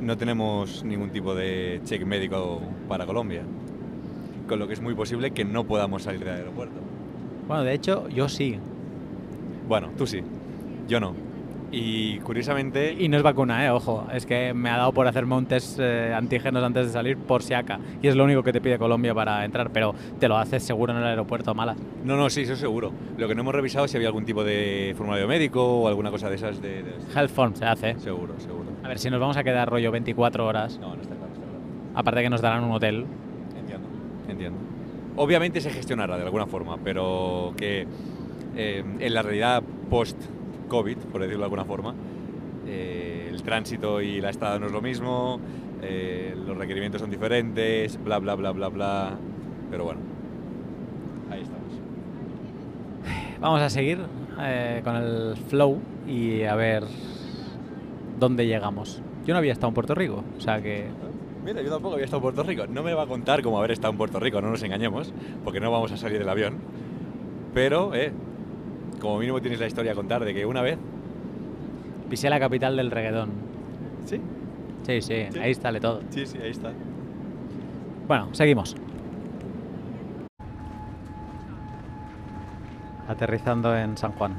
No 0.00 0.16
tenemos 0.16 0.84
ningún 0.84 1.10
tipo 1.10 1.34
de 1.34 1.80
check 1.84 2.04
médico 2.04 2.60
para 2.88 3.06
Colombia. 3.06 3.42
Con 4.48 4.58
lo 4.58 4.68
que 4.68 4.74
es 4.74 4.80
muy 4.80 4.94
posible 4.94 5.30
que 5.32 5.44
no 5.44 5.64
podamos 5.64 6.02
salir 6.04 6.24
del 6.24 6.34
aeropuerto. 6.34 6.80
Bueno, 7.48 7.64
de 7.64 7.74
hecho, 7.74 8.08
yo 8.08 8.28
sí. 8.28 8.58
Bueno, 9.68 9.90
tú 9.96 10.06
sí. 10.06 10.22
Yo 10.88 11.00
no. 11.00 11.25
Y 11.72 12.18
curiosamente... 12.20 12.94
Y 12.96 13.08
no 13.08 13.16
es 13.16 13.22
vacuna, 13.22 13.64
¿eh? 13.66 13.70
Ojo. 13.70 14.06
Es 14.12 14.24
que 14.24 14.54
me 14.54 14.70
ha 14.70 14.76
dado 14.76 14.92
por 14.92 15.06
hacerme 15.08 15.34
un 15.34 15.46
test 15.46 15.78
eh, 15.80 16.12
antígenos 16.14 16.62
antes 16.62 16.86
de 16.86 16.92
salir 16.92 17.16
por 17.16 17.42
si 17.42 17.54
acá. 17.54 17.80
Y 18.00 18.06
es 18.08 18.14
lo 18.14 18.24
único 18.24 18.42
que 18.42 18.52
te 18.52 18.60
pide 18.60 18.78
Colombia 18.78 19.14
para 19.14 19.44
entrar. 19.44 19.70
Pero 19.70 19.94
te 20.20 20.28
lo 20.28 20.36
haces 20.38 20.62
seguro 20.62 20.92
en 20.92 20.98
el 21.00 21.04
aeropuerto, 21.04 21.54
mala. 21.54 21.74
No, 22.04 22.16
no, 22.16 22.30
sí, 22.30 22.42
eso 22.42 22.54
seguro. 22.56 22.92
Lo 23.18 23.26
que 23.26 23.34
no 23.34 23.40
hemos 23.42 23.54
revisado 23.54 23.84
es 23.84 23.90
si 23.90 23.96
había 23.96 24.08
algún 24.08 24.24
tipo 24.24 24.44
de 24.44 24.94
formulario 24.96 25.26
médico 25.26 25.80
o 25.80 25.88
alguna 25.88 26.10
cosa 26.10 26.28
de 26.30 26.36
esas 26.36 26.62
de... 26.62 26.82
de- 26.84 26.94
Health 27.14 27.30
form 27.30 27.54
se 27.56 27.64
hace. 27.64 27.98
Seguro, 27.98 28.34
seguro. 28.38 28.66
A 28.84 28.88
ver, 28.88 28.98
si 29.00 29.10
nos 29.10 29.18
vamos 29.18 29.36
a 29.36 29.42
quedar 29.42 29.68
rollo 29.68 29.90
24 29.90 30.46
horas. 30.46 30.78
No, 30.80 30.94
no 30.94 31.02
está 31.02 31.16
claro, 31.16 31.32
está 31.32 31.44
claro. 31.44 31.58
Aparte 31.96 32.22
que 32.22 32.30
nos 32.30 32.40
darán 32.40 32.62
un 32.62 32.70
hotel. 32.72 33.04
Entiendo, 33.58 33.88
entiendo. 34.28 34.58
Obviamente 35.16 35.60
se 35.60 35.70
gestionará 35.70 36.16
de 36.16 36.22
alguna 36.22 36.46
forma, 36.46 36.76
pero 36.84 37.52
que 37.56 37.86
eh, 38.54 38.84
en 39.00 39.14
la 39.14 39.22
realidad 39.22 39.62
post-COVID, 40.66 40.98
por 41.10 41.20
decirlo 41.20 41.40
de 41.40 41.44
alguna 41.44 41.64
forma, 41.64 41.94
eh, 42.66 43.28
el 43.30 43.42
tránsito 43.42 44.00
y 44.00 44.20
la 44.20 44.30
estada 44.30 44.58
no 44.58 44.66
es 44.66 44.72
lo 44.72 44.82
mismo, 44.82 45.40
eh, 45.82 46.34
los 46.46 46.56
requerimientos 46.56 47.00
son 47.00 47.10
diferentes, 47.10 48.02
bla, 48.02 48.18
bla, 48.18 48.34
bla, 48.34 48.52
bla, 48.52 48.68
bla. 48.68 49.16
Pero 49.70 49.84
bueno, 49.84 50.00
ahí 51.30 51.42
estamos. 51.42 51.72
Vamos 53.40 53.60
a 53.60 53.70
seguir 53.70 53.98
eh, 54.40 54.80
con 54.84 54.96
el 54.96 55.36
flow 55.48 55.78
y 56.06 56.42
a 56.44 56.54
ver 56.54 56.84
dónde 58.18 58.46
llegamos. 58.46 59.02
Yo 59.24 59.34
no 59.34 59.38
había 59.38 59.52
estado 59.52 59.68
en 59.68 59.74
Puerto 59.74 59.94
Rico, 59.94 60.24
o 60.36 60.40
sea 60.40 60.62
que 60.62 60.86
Mira, 61.44 61.62
yo 61.62 61.70
tampoco 61.70 61.94
había 61.94 62.06
estado 62.06 62.18
en 62.18 62.22
Puerto 62.22 62.42
Rico. 62.42 62.66
No 62.66 62.82
me 62.82 62.92
va 62.92 63.04
a 63.04 63.06
contar 63.06 63.40
cómo 63.40 63.58
haber 63.58 63.70
estado 63.70 63.92
en 63.92 63.98
Puerto 63.98 64.18
Rico, 64.18 64.40
no 64.40 64.50
nos 64.50 64.64
engañemos, 64.64 65.12
porque 65.44 65.60
no 65.60 65.70
vamos 65.70 65.92
a 65.92 65.96
salir 65.96 66.18
del 66.18 66.28
avión. 66.28 66.56
Pero, 67.54 67.94
eh, 67.94 68.12
como 69.06 69.20
mínimo 69.20 69.40
tienes 69.40 69.60
la 69.60 69.68
historia 69.68 69.92
a 69.92 69.94
contar 69.94 70.24
de 70.24 70.34
que 70.34 70.44
una 70.44 70.62
vez... 70.62 70.78
pisé 72.10 72.28
la 72.28 72.40
capital 72.40 72.76
del 72.76 72.90
reggaetón. 72.90 73.30
Sí, 74.04 74.20
Sí, 74.82 75.00
sí, 75.00 75.26
Sí. 75.30 75.38
ahí 75.38 75.54
sale 75.54 75.78
todo. 75.80 76.00
sí, 76.10 76.26
sí, 76.26 76.38
ahí 76.38 76.50
está. 76.50 76.72
Bueno, 78.08 78.28
seguimos. 78.32 78.74
Aterrizando 83.08 83.76
en 83.76 83.96
San 83.96 84.10
Juan. 84.12 84.34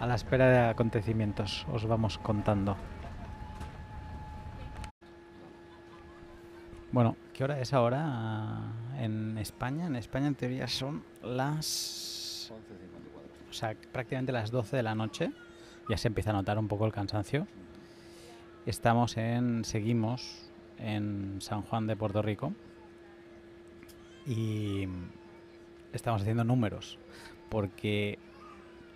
A 0.00 0.06
la 0.06 0.07
espera 0.18 0.50
de 0.50 0.58
acontecimientos, 0.58 1.64
os 1.72 1.86
vamos 1.86 2.18
contando. 2.18 2.76
Bueno, 6.90 7.14
¿qué 7.32 7.44
hora 7.44 7.60
es 7.60 7.72
ahora 7.72 8.62
en 8.98 9.38
España? 9.38 9.86
En 9.86 9.94
España 9.94 10.26
en 10.26 10.34
teoría 10.34 10.66
son 10.66 11.04
las... 11.22 12.52
O 13.48 13.52
sea, 13.52 13.76
prácticamente 13.92 14.32
las 14.32 14.50
12 14.50 14.76
de 14.76 14.82
la 14.82 14.96
noche. 14.96 15.30
Ya 15.88 15.96
se 15.96 16.08
empieza 16.08 16.30
a 16.30 16.32
notar 16.32 16.58
un 16.58 16.66
poco 16.66 16.84
el 16.84 16.92
cansancio. 16.92 17.46
Estamos 18.66 19.16
en... 19.16 19.64
Seguimos 19.64 20.50
en 20.78 21.40
San 21.40 21.62
Juan 21.62 21.86
de 21.86 21.94
Puerto 21.94 22.22
Rico. 22.22 22.52
Y 24.26 24.88
estamos 25.92 26.22
haciendo 26.22 26.42
números. 26.42 26.98
Porque 27.50 28.18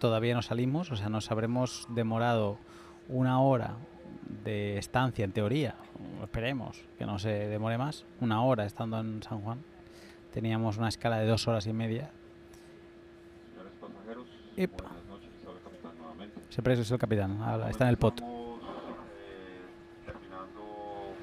todavía 0.02 0.34
no 0.34 0.42
salimos, 0.42 0.90
o 0.90 0.96
sea, 0.96 1.08
nos 1.08 1.30
habremos 1.30 1.86
demorado 1.88 2.58
una 3.08 3.40
hora 3.40 3.76
de 4.42 4.76
estancia 4.76 5.24
en 5.24 5.30
teoría, 5.30 5.76
esperemos 6.20 6.82
que 6.98 7.06
no 7.06 7.20
se 7.20 7.28
demore 7.28 7.78
más, 7.78 8.04
una 8.20 8.42
hora 8.42 8.66
estando 8.66 8.98
en 8.98 9.22
San 9.22 9.40
Juan. 9.42 9.60
Teníamos 10.34 10.76
una 10.76 10.88
escala 10.88 11.20
de 11.20 11.28
dos 11.28 11.46
horas 11.46 11.68
y 11.68 11.72
media. 11.72 12.10
Señores 13.52 13.72
pasajeros, 13.80 14.26
Ep. 14.56 14.72
buenas 14.72 15.04
noches, 15.06 15.30
habla 15.46 15.58
el 15.58 15.62
capitán 15.62 15.92
nuevamente. 15.96 16.40
Siempre 16.50 16.72
es 16.74 16.90
el 16.90 16.98
capitán, 16.98 17.40
habla, 17.40 17.70
está 17.70 17.84
en 17.84 17.90
el 17.90 17.96
pot. 17.96 18.14
Estamos 18.14 18.58
eh, 19.22 19.60
terminando 20.04 21.14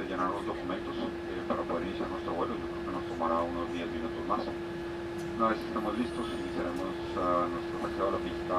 de 0.00 0.04
llenar 0.08 0.30
los 0.32 0.44
documentos 0.44 0.96
eh, 0.96 1.44
para 1.46 1.62
poder 1.62 1.86
iniciar 1.86 2.08
nuestro 2.08 2.34
vuelo. 2.34 2.54
Yo 2.54 2.66
creo 2.66 2.84
que 2.84 2.90
nos 2.90 3.06
tomará 3.06 3.42
unos 3.42 3.72
10 3.72 3.86
minutos 3.92 4.26
más. 4.26 4.42
Una 5.38 5.48
vez 5.48 5.58
estemos 5.60 5.96
listos, 5.96 6.26
iniciaremos 6.42 6.93
ah, 7.16 7.46
nuestro 7.46 7.76
paseo 7.82 8.08
a 8.08 8.12
la 8.12 8.20
pista 8.22 8.56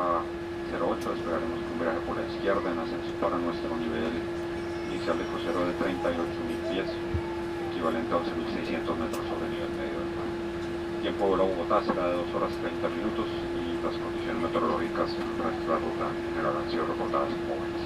08. 0.76 1.14
Esperaremos 1.14 1.60
un 1.62 1.78
viaje 1.80 2.00
por 2.04 2.16
la 2.18 2.26
izquierda 2.28 2.66
en 2.72 2.80
ascenso 2.80 3.12
para 3.22 3.38
nuestro 3.38 3.72
nivel 3.78 4.14
inicial 4.92 5.18
de 5.18 5.26
crucero 5.30 5.60
de 5.68 5.74
38.000 5.78 6.72
pies, 6.72 6.90
equivalente 7.72 8.12
a 8.12 8.18
11.600 8.24 8.96
metros 8.96 9.24
sobre 9.28 9.46
el 9.46 9.52
nivel 9.56 9.72
medio 9.76 9.98
del 10.00 10.12
mar. 10.16 10.30
El 10.96 11.02
tiempo 11.02 11.22
de 11.22 11.30
vuelo 11.30 11.44
a 11.44 11.50
Bogotá 11.54 11.78
será 11.86 12.04
de 12.10 12.16
2 12.28 12.34
horas 12.36 12.52
30 12.60 12.90
minutos 12.90 13.28
y 13.30 13.66
las 13.84 13.96
condiciones 14.00 14.40
meteorológicas 14.42 15.10
en 15.16 15.30
de 15.36 15.68
la 15.70 15.78
ruta 15.78 16.06
en 16.10 16.20
general 16.34 16.54
han 16.58 16.68
sido 16.72 16.84
reportadas 16.88 17.30
como 17.30 17.60
buenas. 17.60 17.84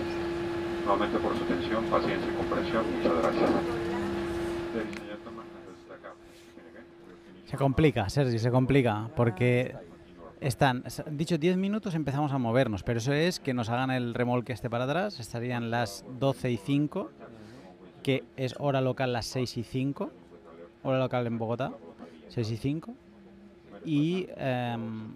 Nuevamente 0.85 1.17
por 1.19 1.31
su 1.37 1.43
atención, 1.43 1.83
paciencia 1.91 2.27
y 2.29 2.35
comprensión, 2.35 2.83
muchas 2.89 3.15
gracias. 3.21 3.49
Se 7.45 7.57
complica, 7.57 8.07
Sergi, 8.09 8.37
se 8.37 8.51
complica, 8.51 9.09
porque 9.15 9.88
están, 10.41 10.83
dicho 11.11 11.37
10 11.37 11.57
minutos 11.57 11.95
empezamos 11.95 12.31
a 12.31 12.37
movernos, 12.37 12.83
pero 12.83 12.99
eso 12.99 13.13
es 13.13 13.39
que 13.39 13.53
nos 13.53 13.69
hagan 13.69 13.91
el 13.91 14.13
remolque 14.13 14.53
este 14.53 14.69
para 14.69 14.85
atrás, 14.85 15.19
estarían 15.19 15.69
las 15.71 16.05
12 16.19 16.51
y 16.51 16.57
5, 16.57 17.11
que 18.03 18.23
es 18.37 18.55
hora 18.59 18.81
local 18.81 19.13
las 19.13 19.25
6 19.27 19.57
y 19.57 19.63
5, 19.63 20.11
hora 20.83 20.99
local 20.99 21.27
en 21.27 21.37
Bogotá, 21.37 21.73
6 22.29 22.51
y 22.51 22.57
5, 22.57 22.93
y 23.85 24.27
em, 24.35 25.13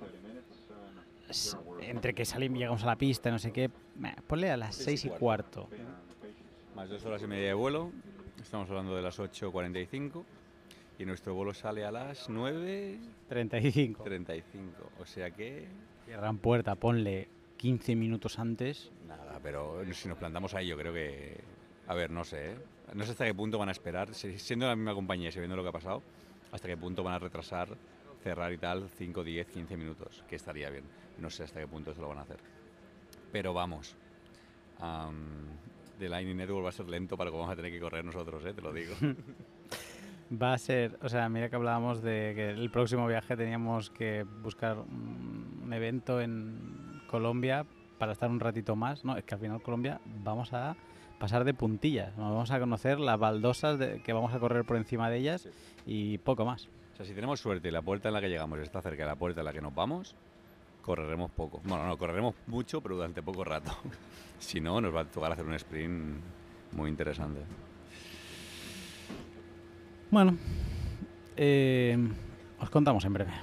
entre 1.81 2.13
que 2.13 2.25
salimos, 2.25 2.59
llegamos 2.59 2.83
a 2.83 2.87
la 2.87 2.95
pista, 2.95 3.31
no 3.31 3.39
sé 3.39 3.51
qué, 3.51 3.69
ponle 4.27 4.51
a 4.51 4.57
las 4.57 4.75
6 4.75 5.05
y 5.05 5.09
cuarto. 5.09 5.69
Más 6.75 6.89
dos 6.89 7.05
horas 7.05 7.21
y 7.21 7.27
media 7.27 7.47
de 7.47 7.53
vuelo. 7.53 7.91
Estamos 8.41 8.69
hablando 8.69 8.95
de 8.95 9.01
las 9.01 9.19
8.45. 9.19 10.23
Y 10.99 11.05
nuestro 11.05 11.33
vuelo 11.33 11.53
sale 11.53 11.83
a 11.85 11.91
las 11.91 12.29
9.35. 12.29 14.03
35. 14.03 14.91
O 14.99 15.05
sea 15.05 15.31
que... 15.31 15.67
Cierran 16.05 16.37
puerta, 16.37 16.75
ponle 16.75 17.27
15 17.57 17.95
minutos 17.95 18.37
antes. 18.39 18.91
Nada, 19.07 19.39
pero 19.41 19.81
si 19.93 20.07
nos 20.07 20.17
plantamos 20.17 20.53
ahí 20.53 20.67
yo 20.67 20.77
creo 20.77 20.93
que... 20.93 21.39
A 21.87 21.95
ver, 21.95 22.11
no 22.11 22.23
sé. 22.23 22.51
¿eh? 22.51 22.57
No 22.93 23.03
sé 23.05 23.11
hasta 23.11 23.25
qué 23.25 23.33
punto 23.33 23.57
van 23.57 23.69
a 23.69 23.71
esperar, 23.71 24.13
si- 24.13 24.37
siendo 24.37 24.67
la 24.67 24.75
misma 24.75 24.93
compañía 24.93 25.29
y 25.29 25.31
sabiendo 25.31 25.55
lo 25.55 25.63
que 25.63 25.69
ha 25.69 25.73
pasado, 25.73 26.01
hasta 26.51 26.67
qué 26.67 26.77
punto 26.77 27.03
van 27.03 27.15
a 27.15 27.19
retrasar, 27.19 27.69
cerrar 28.23 28.53
y 28.53 28.57
tal 28.57 28.87
5, 28.89 29.23
10, 29.23 29.47
15 29.47 29.75
minutos, 29.77 30.23
que 30.29 30.35
estaría 30.35 30.69
bien. 30.69 30.83
No 31.17 31.29
sé 31.29 31.43
hasta 31.43 31.59
qué 31.59 31.67
punto 31.67 31.91
eso 31.91 32.01
lo 32.01 32.09
van 32.09 32.19
a 32.19 32.21
hacer. 32.21 32.37
Pero 33.31 33.53
vamos. 33.53 33.95
am, 34.79 35.47
The 35.99 36.07
Lightning 36.09 36.37
Network 36.37 36.65
va 36.65 36.69
a 36.69 36.73
ser 36.73 36.87
lento 36.87 37.17
para 37.17 37.29
lo 37.29 37.33
que 37.33 37.37
vamos 37.39 37.53
a 37.53 37.55
tener 37.55 37.71
que 37.71 37.79
correr 37.79 38.03
nosotros, 38.05 38.43
¿eh? 38.45 38.53
te 38.53 38.61
lo 38.61 38.71
digo. 38.71 38.93
Va 40.31 40.53
a 40.53 40.57
ser, 40.57 40.97
o 41.01 41.09
sea, 41.09 41.29
mira 41.29 41.49
que 41.49 41.55
hablábamos 41.55 42.01
de 42.01 42.33
que 42.35 42.49
el 42.49 42.71
próximo 42.71 43.05
viaje 43.07 43.37
teníamos 43.37 43.89
que 43.91 44.25
buscar 44.41 44.77
un 44.79 45.69
evento 45.71 46.21
en 46.21 47.01
Colombia 47.07 47.65
para 47.99 48.13
estar 48.13 48.29
un 48.29 48.39
ratito 48.39 48.75
más. 48.75 49.05
No, 49.05 49.15
es 49.15 49.23
que 49.25 49.35
al 49.35 49.41
final 49.41 49.61
Colombia 49.61 49.99
vamos 50.23 50.51
a 50.53 50.75
pasar 51.19 51.43
de 51.43 51.53
puntillas. 51.53 52.15
Vamos 52.17 52.49
a 52.51 52.59
conocer 52.59 52.99
las 52.99 53.19
baldosas 53.19 53.77
de- 53.77 54.01
que 54.01 54.11
vamos 54.13 54.33
a 54.33 54.39
correr 54.39 54.65
por 54.65 54.77
encima 54.77 55.09
de 55.09 55.17
ellas 55.17 55.47
y 55.85 56.17
poco 56.17 56.45
más. 56.45 56.67
O 56.93 56.95
sea, 56.97 57.05
si 57.05 57.13
tenemos 57.13 57.39
suerte 57.39 57.67
y 57.67 57.71
la 57.71 57.81
puerta 57.81 58.07
en 58.09 58.13
la 58.15 58.21
que 58.21 58.29
llegamos 58.29 58.57
está 58.59 58.81
cerca 58.81 59.03
de 59.03 59.09
la 59.09 59.15
puerta 59.15 59.41
en 59.41 59.45
la 59.45 59.53
que 59.53 59.61
nos 59.61 59.73
vamos, 59.75 60.15
correremos 60.81 61.29
poco. 61.31 61.61
Bueno, 61.63 61.85
no, 61.85 61.97
correremos 61.97 62.33
mucho, 62.47 62.81
pero 62.81 62.95
durante 62.95 63.21
poco 63.21 63.43
rato. 63.43 63.71
si 64.39 64.59
no, 64.59 64.81
nos 64.81 64.95
va 64.95 65.01
a 65.01 65.05
tocar 65.05 65.31
hacer 65.31 65.45
un 65.45 65.53
sprint 65.53 66.21
muy 66.71 66.89
interesante. 66.89 67.41
Bueno, 70.13 70.37
eh, 71.35 71.97
os 72.59 72.69
contamos 72.69 73.03
en 73.03 73.13
breve. 73.13 73.33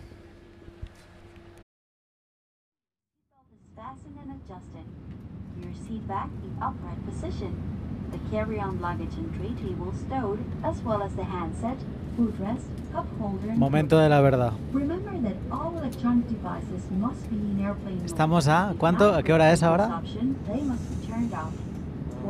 The 8.13 8.19
carry-on 8.31 8.81
luggage 8.81 9.17
and 9.19 9.35
tray 9.37 9.51
table 9.55 9.93
stowed, 9.93 10.39
as 10.63 10.81
well 10.85 11.03
as 11.03 11.13
the 11.17 11.25
handset, 11.25 11.77
footrest, 12.17 12.67
cup 12.93 13.07
holder. 13.21 13.51
and 13.51 13.59
Momento 13.59 13.99
de 13.99 14.09
la 14.09 14.21
verdad. 14.21 14.53
Remember 14.73 15.13
that 15.23 15.35
all 15.51 15.77
electronic 15.77 16.29
devices 16.29 16.89
must 17.01 17.29
be 17.31 17.37
in 17.37 17.65
airplane 17.65 17.97
mode. 17.97 18.07
Estamos 18.07 18.47
a- 18.47 18.75
¿cuánto? 18.79 19.11
not 19.11 19.19
¿A 19.19 19.23
qué 19.25 19.33
hora 19.33 19.53
es 19.53 19.65
ahora? 19.65 19.97
option, 19.99 20.37
they 20.47 20.63
must 20.63 20.89
be 20.89 21.07
turned 21.07 21.33
off. 21.35 21.70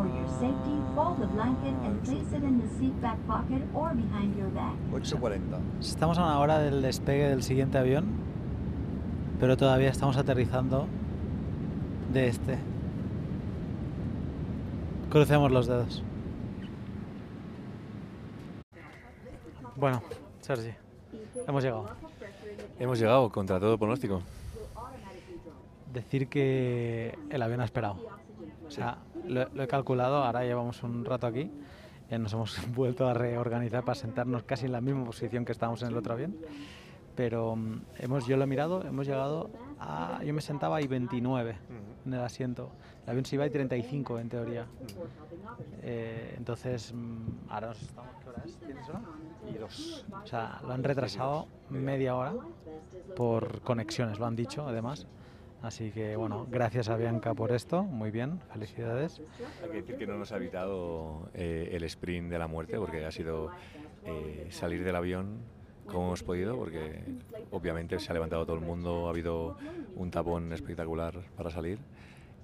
For 0.01 0.07
your 0.07 0.29
safety, 0.29 0.81
fold 0.95 1.21
the 1.21 1.27
blanket 1.27 1.75
and 1.85 2.03
place 2.03 2.33
it 2.33 2.43
in 2.43 2.59
the 2.59 2.67
seat 2.79 2.99
back 3.03 3.19
pocket 3.27 3.61
or 3.75 3.93
behind 3.93 4.35
your 4.35 4.49
back. 4.49 4.75
8.40. 4.95 5.61
Estamos 5.79 6.17
a 6.17 6.25
una 6.25 6.39
hora 6.39 6.59
del 6.59 6.81
despegue 6.81 7.29
del 7.29 7.43
siguiente 7.43 7.77
avión, 7.77 8.07
pero 9.39 9.59
todavía 9.59 9.91
estamos 9.91 10.17
aterrizando 10.17 10.87
de 12.15 12.29
este. 12.29 12.59
Crucemos 15.11 15.51
los 15.51 15.67
dedos. 15.67 16.03
Bueno, 19.77 20.03
Sergi, 20.41 20.73
hemos 21.47 21.63
llegado. 21.63 21.91
Hemos 22.79 22.99
llegado 22.99 23.29
contra 23.29 23.61
todo 23.61 23.77
pronóstico. 23.77 24.23
Decir 25.93 26.29
que 26.29 27.19
el 27.29 27.43
avión 27.43 27.61
ha 27.61 27.65
esperado. 27.65 28.20
O 28.71 28.73
sea, 28.73 28.99
lo, 29.27 29.49
lo 29.53 29.63
he 29.65 29.67
calculado, 29.67 30.23
ahora 30.23 30.45
llevamos 30.45 30.85
un 30.85 31.05
rato 31.05 31.27
aquí. 31.27 31.51
eh, 32.09 32.19
nos 32.21 32.33
hemos 32.35 32.57
vuelto 32.77 33.09
a 33.09 33.15
reorganizar 33.15 33.85
para 33.85 33.97
sentarnos 33.97 34.45
casi 34.45 34.67
en 34.67 34.73
la 34.73 34.81
misma 34.81 35.05
posición 35.05 35.45
que 35.45 35.51
estábamos 35.51 35.83
en 35.83 35.89
el 35.89 35.97
otro 35.97 36.13
avión. 36.13 36.37
Pero 37.17 37.57
mm, 37.57 37.81
hemos, 37.99 38.29
yo 38.29 38.37
lo 38.37 38.45
he 38.45 38.47
mirado, 38.47 38.85
hemos 38.87 39.09
llegado 39.09 39.51
a... 39.81 40.23
Yo 40.23 40.33
me 40.33 40.41
sentaba 40.41 40.77
ahí 40.77 40.87
29 40.87 41.57
en 42.07 42.15
el 42.15 42.21
asiento. 42.21 42.71
El 43.03 43.11
avión 43.11 43.25
se 43.25 43.35
iba 43.35 43.45
a 43.45 43.51
35 43.51 44.21
en 44.21 44.29
teoría. 44.29 44.67
Eh, 45.83 46.35
entonces, 46.39 46.93
mm, 46.95 47.51
ahora 47.51 47.69
nos 47.69 47.83
estamos... 47.83 48.11
¿Qué 48.23 48.29
hora 48.29 48.43
es? 48.47 48.57
¿Tienes 48.59 48.89
hora? 48.89 49.01
Y 49.53 49.59
dos. 49.59 50.07
O 50.23 50.27
sea, 50.29 50.61
lo 50.65 50.73
han 50.73 50.85
retrasado 50.85 51.49
media 51.71 52.15
hora 52.15 52.35
por 53.17 53.63
conexiones, 53.63 54.21
lo 54.21 54.27
han 54.27 54.37
dicho 54.37 54.65
además. 54.69 55.09
Así 55.63 55.91
que 55.91 56.17
bueno, 56.17 56.47
gracias 56.51 56.89
a 56.89 56.97
Bianca 56.97 57.35
por 57.35 57.53
esto, 57.53 57.83
muy 57.83 58.11
bien, 58.11 58.41
felicidades. 58.53 59.21
Hay 59.63 59.69
que 59.71 59.77
decir 59.83 59.97
que 59.97 60.07
no 60.07 60.17
nos 60.17 60.33
ha 60.33 60.37
evitado 60.37 61.29
eh, 61.35 61.71
el 61.73 61.85
sprint 61.85 62.31
de 62.31 62.39
la 62.39 62.47
muerte, 62.47 62.79
porque 62.79 63.05
ha 63.05 63.11
sido 63.11 63.51
eh, 64.07 64.47
salir 64.51 64.83
del 64.85 64.97
avión 64.97 65.39
como 65.87 66.07
hemos 66.07 66.23
podido, 66.23 66.57
porque 66.57 67.03
obviamente 67.51 67.99
se 67.99 68.11
ha 68.11 68.15
levantado 68.15 68.47
todo 68.47 68.57
el 68.57 68.63
mundo, 68.63 69.07
ha 69.07 69.11
habido 69.11 69.57
un 69.97 70.11
tapón 70.11 70.51
espectacular 70.53 71.21
para 71.37 71.51
salir. 71.51 71.79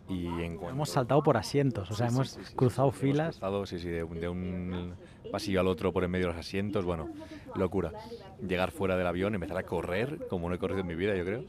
Y 0.08 0.26
en 0.26 0.56
cuanto- 0.56 0.70
Hemos 0.75 0.90
saltado 0.90 1.23
por 1.23 1.37
asientos, 1.37 1.90
o 1.90 1.94
sea, 1.94 2.08
Sí, 2.11 2.14
hemos 2.14 2.30
sí, 2.30 2.40
sí, 2.42 2.46
sí. 2.50 2.54
cruzado 2.54 2.88
Hemos 2.88 3.00
filas. 3.00 3.37
cruzado, 3.37 3.66
sí, 3.66 3.78
sí, 3.78 3.88
de, 3.88 4.04
un- 4.04 4.20
de 4.20 4.28
un 4.28 4.94
pasillo 5.32 5.61
al 5.61 5.68
otro 5.68 5.92
por 5.92 6.04
en 6.04 6.11
medio 6.11 6.26
de 6.26 6.32
los 6.32 6.40
asientos, 6.40 6.85
bueno, 6.85 7.08
locura. 7.54 7.92
Llegar 8.46 8.70
fuera 8.73 8.96
del 8.96 9.06
avión, 9.06 9.35
empezar 9.35 9.56
a 9.56 9.62
correr, 9.64 10.26
como 10.28 10.49
no 10.49 10.54
he 10.54 10.58
corrido 10.58 10.80
en 10.80 10.87
mi 10.87 10.94
vida, 10.94 11.16
yo 11.16 11.25
creo, 11.25 11.44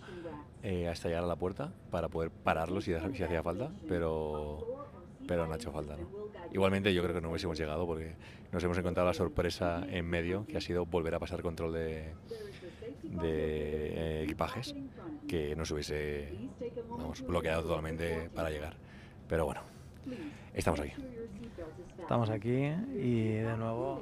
eh, 0.63 0.87
hasta 0.87 1.07
llegar 1.07 1.23
a 1.23 1.27
la 1.27 1.35
puerta 1.35 1.71
para 1.91 2.09
poder 2.09 2.31
pararlo 2.31 2.81
si, 2.81 2.93
si 3.13 3.23
hacía 3.23 3.43
falta, 3.43 3.71
pero, 3.87 4.85
pero 5.27 5.45
no 5.47 5.53
ha 5.53 5.55
hecho 5.55 5.71
falta, 5.71 5.95
¿no? 5.95 6.07
Igualmente 6.51 6.93
yo 6.93 7.03
creo 7.03 7.13
que 7.13 7.21
no 7.21 7.29
hubiésemos 7.29 7.57
llegado 7.57 7.85
porque 7.85 8.15
nos 8.51 8.63
hemos 8.63 8.77
encontrado 8.77 9.07
la 9.07 9.13
sorpresa 9.13 9.85
en 9.89 10.05
medio, 10.05 10.45
que 10.47 10.57
ha 10.57 10.61
sido 10.61 10.85
volver 10.85 11.13
a 11.15 11.19
pasar 11.19 11.41
control 11.41 11.73
de, 11.73 12.13
de 13.03 14.21
eh, 14.21 14.23
equipajes, 14.23 14.75
que 15.27 15.55
nos 15.55 15.71
hubiese 15.71 16.29
vamos, 16.89 17.21
bloqueado 17.21 17.63
totalmente 17.63 18.29
para 18.33 18.49
llegar. 18.49 18.75
Pero 19.27 19.45
bueno, 19.45 19.61
estamos 20.53 20.79
aquí. 20.79 20.91
Estamos 21.99 22.29
aquí 22.29 22.51
y 22.51 23.33
de 23.33 23.57
nuevo 23.57 24.01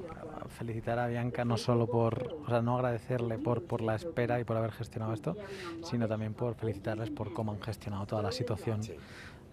felicitar 0.49 0.99
a 0.99 1.07
Bianca 1.07 1.43
no 1.43 1.57
solo 1.57 1.87
por, 1.87 2.37
o 2.45 2.47
sea, 2.47 2.61
no 2.61 2.75
agradecerle 2.75 3.39
por, 3.39 3.63
por 3.63 3.81
la 3.81 3.95
espera 3.95 4.39
y 4.39 4.43
por 4.43 4.57
haber 4.57 4.71
gestionado 4.71 5.13
esto, 5.13 5.35
sino 5.83 6.07
también 6.07 6.33
por 6.33 6.53
felicitarles 6.53 7.09
por 7.09 7.33
cómo 7.33 7.51
han 7.51 7.61
gestionado 7.61 8.05
toda 8.05 8.21
la 8.21 8.31
situación. 8.31 8.81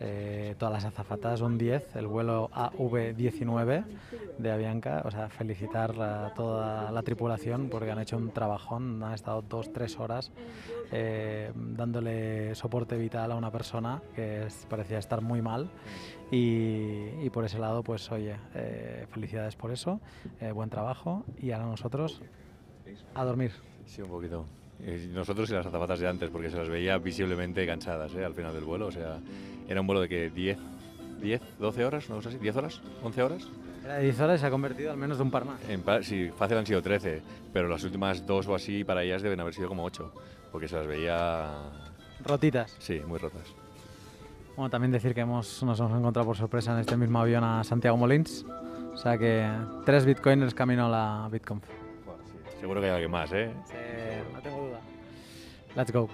Eh, 0.04 0.56
todas 0.58 0.74
las 0.74 0.84
azafatas, 0.84 1.42
un 1.42 1.56
10, 1.58 1.94
el 1.94 2.08
vuelo 2.08 2.50
AV19 2.52 3.84
de 4.36 4.50
Avianca, 4.50 5.02
o 5.04 5.10
sea, 5.10 5.28
felicitar 5.28 5.92
a 6.00 6.34
toda 6.34 6.90
la 6.90 7.02
tripulación 7.02 7.68
porque 7.68 7.90
han 7.90 8.00
hecho 8.00 8.16
un 8.16 8.32
trabajón, 8.32 9.02
han 9.02 9.14
estado 9.14 9.42
dos, 9.42 9.72
tres 9.72 9.98
horas 10.00 10.32
eh, 10.92 11.50
dándole 11.54 12.54
soporte 12.54 12.96
vital 12.96 13.32
a 13.32 13.36
una 13.36 13.50
persona 13.50 14.00
que 14.14 14.46
es- 14.46 14.66
parecía 14.68 14.98
estar 14.98 15.20
muy 15.22 15.42
mal 15.42 15.68
y, 16.30 17.08
y 17.22 17.30
por 17.30 17.44
ese 17.44 17.58
lado, 17.58 17.82
pues 17.82 18.10
oye, 18.12 18.36
eh, 18.54 19.06
felicidades 19.10 19.56
por 19.56 19.70
eso, 19.72 20.00
eh, 20.40 20.52
buen 20.52 20.70
trabajo 20.70 21.24
y 21.40 21.50
ahora 21.52 21.66
nosotros 21.66 22.20
a 23.14 23.24
dormir. 23.24 23.52
Sí, 23.86 24.02
un 24.02 24.08
poquito. 24.08 24.46
Eh, 24.80 25.08
Nosotros 25.12 25.48
y 25.50 25.52
las 25.52 25.66
azafatas 25.66 26.00
de 26.00 26.08
antes, 26.08 26.30
porque 26.30 26.50
se 26.50 26.56
las 26.56 26.68
veía 26.68 26.98
visiblemente 26.98 27.64
cansadas 27.66 28.14
¿eh? 28.14 28.24
al 28.24 28.34
final 28.34 28.52
del 28.54 28.64
vuelo. 28.64 28.86
O 28.86 28.90
sea, 28.92 29.18
era 29.68 29.80
un 29.80 29.86
vuelo 29.86 30.00
de 30.02 30.08
que 30.08 30.30
10, 30.30 30.58
10, 31.20 31.40
12 31.58 31.84
horas, 31.84 32.08
no 32.10 32.20
sé 32.20 32.32
si, 32.32 32.38
10 32.38 32.56
horas, 32.56 32.80
11 33.02 33.22
horas. 33.22 33.48
Era 33.84 33.94
de 33.96 34.04
10 34.04 34.20
horas 34.20 34.38
y 34.38 34.40
se 34.40 34.46
ha 34.46 34.50
convertido 34.50 34.90
al 34.90 34.96
menos 34.96 35.18
de 35.18 35.22
un 35.24 35.30
par 35.30 35.44
más. 35.44 35.60
En 35.68 35.84
sí, 36.02 36.30
fácil 36.36 36.56
han 36.58 36.66
sido 36.66 36.82
13, 36.82 37.22
pero 37.52 37.68
las 37.68 37.84
últimas 37.84 38.24
dos 38.26 38.48
o 38.48 38.54
así 38.54 38.82
para 38.84 39.02
ellas 39.04 39.22
deben 39.22 39.38
haber 39.40 39.54
sido 39.54 39.68
como 39.68 39.84
8, 39.84 40.12
porque 40.52 40.68
se 40.68 40.76
las 40.76 40.86
veía, 40.86 41.50
Rotitas. 42.24 42.76
sí, 42.78 43.00
muy 43.00 43.18
rotas. 43.18 43.54
Bueno, 44.54 44.68
también 44.70 44.92
decir 44.92 45.14
que 45.14 45.22
hemos, 45.22 45.62
nos 45.62 45.80
hemos 45.80 45.98
encontrado 45.98 46.26
por 46.26 46.36
sorpresa 46.36 46.72
en 46.72 46.80
este 46.80 46.96
mismo 46.96 47.18
avión 47.18 47.42
a 47.42 47.64
Santiago 47.64 47.96
Molins. 47.96 48.44
O 48.92 48.96
sea 48.98 49.16
que 49.16 49.50
tres 49.86 50.04
bitcoiners 50.04 50.52
camino 50.54 50.86
a 50.86 50.88
la 50.90 51.28
BitConf. 51.32 51.64
Seguro 52.60 52.80
que 52.80 52.86
hay 52.86 52.92
alguien 52.92 53.10
más, 53.10 53.32
¿eh? 53.32 53.50
no 54.32 54.40
tengo 54.42 54.66
duda. 54.68 54.80
Let's 55.74 55.90
go. 55.90 56.08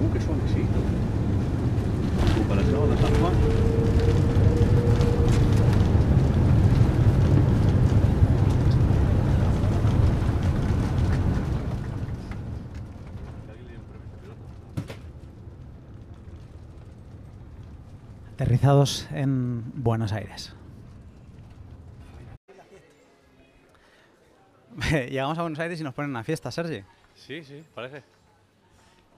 Uh, 0.00 0.12
qué 0.12 0.20
suavecito. 0.20 0.78
Comparación 2.36 2.92
a 2.92 2.96
San 2.96 3.14
Juan. 3.20 3.34
Aterrizados 18.50 19.06
en 19.12 19.62
Buenos 19.80 20.12
Aires. 20.12 20.52
Llegamos 24.90 25.38
a 25.38 25.42
Buenos 25.42 25.60
Aires 25.60 25.80
y 25.80 25.84
nos 25.84 25.94
ponen 25.94 26.10
una 26.10 26.24
fiesta, 26.24 26.50
Sergi. 26.50 26.82
Sí, 27.14 27.44
sí, 27.44 27.62
parece. 27.72 28.02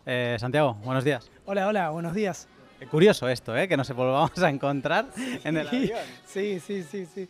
Eh, 0.05 0.37
Santiago, 0.38 0.75
buenos 0.85 1.03
días. 1.03 1.31
Hola, 1.47 1.66
hola, 1.66 1.88
buenos 1.88 2.12
días. 2.12 2.47
Qué 2.79 2.87
curioso 2.87 3.27
esto, 3.27 3.57
¿eh? 3.57 3.66
que 3.68 3.77
nos 3.79 3.90
volvamos 3.95 4.38
a 4.42 4.51
encontrar 4.51 5.07
en 5.16 5.57
el 5.57 5.66
Sí, 5.71 5.77
avión. 5.77 5.99
Sí, 6.27 6.61
sí, 6.61 6.83
sí, 6.83 7.07
sí. 7.07 7.27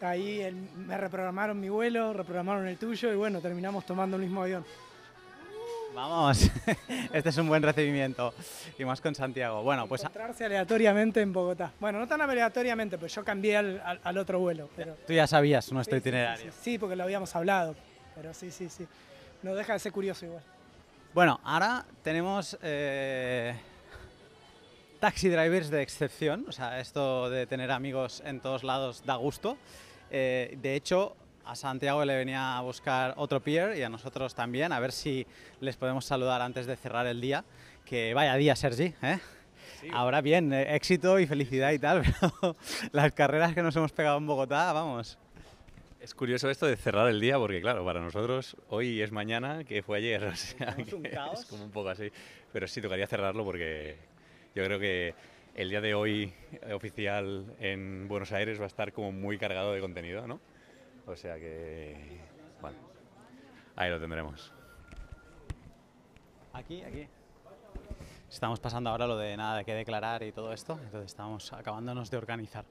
Ahí 0.00 0.40
el- 0.40 0.54
me 0.54 0.96
reprogramaron 0.96 1.60
mi 1.60 1.68
vuelo, 1.68 2.14
reprogramaron 2.14 2.66
el 2.66 2.78
tuyo 2.78 3.12
y 3.12 3.16
bueno, 3.16 3.42
terminamos 3.42 3.84
tomando 3.84 4.16
el 4.16 4.22
mismo 4.22 4.40
avión. 4.42 4.64
Vamos, 5.94 6.50
este 7.12 7.28
es 7.28 7.36
un 7.36 7.48
buen 7.48 7.62
recibimiento. 7.62 8.32
Y 8.78 8.84
más 8.84 9.00
con 9.00 9.14
Santiago. 9.14 9.62
Bueno, 9.62 9.86
pues 9.86 10.00
Encontrarse 10.02 10.44
aleatoriamente 10.46 11.20
en 11.20 11.32
Bogotá. 11.32 11.72
Bueno, 11.80 11.98
no 11.98 12.08
tan 12.08 12.20
aleatoriamente, 12.22 12.96
pues 12.98 13.14
yo 13.14 13.24
cambié 13.24 13.56
al, 13.58 13.80
al- 13.84 14.00
al 14.02 14.18
otro 14.18 14.38
vuelo. 14.38 14.70
Pero, 14.74 14.94
tú 15.06 15.12
ya 15.12 15.26
sabías 15.26 15.70
nuestro 15.72 15.96
Sí, 15.96 16.00
sí, 16.00 16.02
sí, 16.04 16.08
itinerario. 16.08 16.52
sí, 16.52 16.58
sí, 16.62 16.78
porque 16.78 16.96
lo 16.96 17.04
habíamos 17.04 17.34
hablado. 17.36 17.74
Pero 18.14 18.32
sí, 18.32 18.50
sí, 18.50 18.68
sí. 18.68 18.86
No 19.42 19.54
deja 19.54 19.74
de 19.74 19.78
ser 19.80 19.92
curioso 19.92 20.24
igual. 20.24 20.42
Bueno, 21.14 21.40
ahora 21.44 21.84
tenemos 22.02 22.56
eh, 22.62 23.54
taxi 24.98 25.28
drivers 25.28 25.68
de 25.68 25.82
excepción. 25.82 26.46
O 26.48 26.52
sea, 26.52 26.80
esto 26.80 27.28
de 27.28 27.46
tener 27.46 27.70
amigos 27.70 28.22
en 28.24 28.40
todos 28.40 28.64
lados 28.64 29.02
da 29.04 29.16
gusto. 29.16 29.58
Eh, 30.10 30.56
de 30.62 30.74
hecho, 30.74 31.16
a 31.44 31.54
Santiago 31.56 32.04
le 32.04 32.16
venía 32.16 32.56
a 32.56 32.60
buscar 32.60 33.14
otro 33.16 33.40
peer 33.40 33.76
y 33.76 33.82
a 33.82 33.88
nosotros 33.88 34.34
también, 34.34 34.72
a 34.72 34.80
ver 34.80 34.92
si 34.92 35.26
les 35.60 35.76
podemos 35.76 36.04
saludar 36.04 36.40
antes 36.40 36.66
de 36.66 36.76
cerrar 36.76 37.06
el 37.06 37.20
día. 37.20 37.44
Que 37.84 38.14
vaya 38.14 38.34
día, 38.36 38.54
Sergi. 38.54 38.94
¿eh? 39.02 39.18
Ahora 39.92 40.20
bien, 40.20 40.52
eh, 40.52 40.76
éxito 40.76 41.18
y 41.18 41.26
felicidad 41.26 41.72
y 41.72 41.78
tal, 41.78 42.02
pero 42.20 42.56
las 42.92 43.12
carreras 43.12 43.54
que 43.54 43.62
nos 43.62 43.74
hemos 43.76 43.92
pegado 43.92 44.18
en 44.18 44.26
Bogotá, 44.26 44.72
vamos. 44.72 45.18
Es 46.00 46.14
curioso 46.14 46.50
esto 46.50 46.66
de 46.66 46.76
cerrar 46.76 47.08
el 47.08 47.20
día 47.20 47.38
porque, 47.38 47.60
claro, 47.60 47.84
para 47.84 48.00
nosotros 48.00 48.56
hoy 48.68 49.00
es 49.02 49.12
mañana, 49.12 49.64
que 49.64 49.82
fue 49.82 49.98
ayer. 49.98 50.24
O 50.32 50.36
sea, 50.36 50.74
Es 50.78 50.92
un 50.92 51.02
que 51.02 51.10
caos. 51.10 51.40
es 51.40 51.46
como 51.46 51.64
un 51.64 51.70
poco 51.70 51.88
así. 51.90 52.10
Pero 52.52 52.66
sí, 52.68 52.80
tocaría 52.80 53.06
cerrarlo 53.06 53.44
porque 53.44 53.96
yo 54.54 54.64
creo 54.64 54.78
que 54.78 55.14
el 55.54 55.68
día 55.70 55.80
de 55.80 55.94
hoy 55.94 56.32
eh, 56.62 56.72
oficial 56.72 57.44
en 57.60 58.08
Buenos 58.08 58.32
Aires 58.32 58.58
va 58.60 58.64
a 58.64 58.68
estar 58.68 58.92
como 58.92 59.12
muy 59.12 59.38
cargado 59.38 59.72
de 59.72 59.80
contenido, 59.80 60.26
¿no? 60.26 60.40
O 61.06 61.16
sea 61.16 61.36
que, 61.36 62.20
bueno, 62.60 62.76
ahí 63.76 63.90
lo 63.90 64.00
tendremos. 64.00 64.52
Aquí, 66.52 66.82
aquí. 66.82 67.06
Estamos 68.30 68.60
pasando 68.60 68.90
ahora 68.90 69.06
lo 69.06 69.16
de 69.16 69.36
nada 69.36 69.58
de 69.58 69.64
qué 69.64 69.74
declarar 69.74 70.22
y 70.22 70.32
todo 70.32 70.52
esto, 70.52 70.78
entonces 70.82 71.06
estamos 71.10 71.52
acabándonos 71.52 72.10
de 72.10 72.16
organizar. 72.16 72.64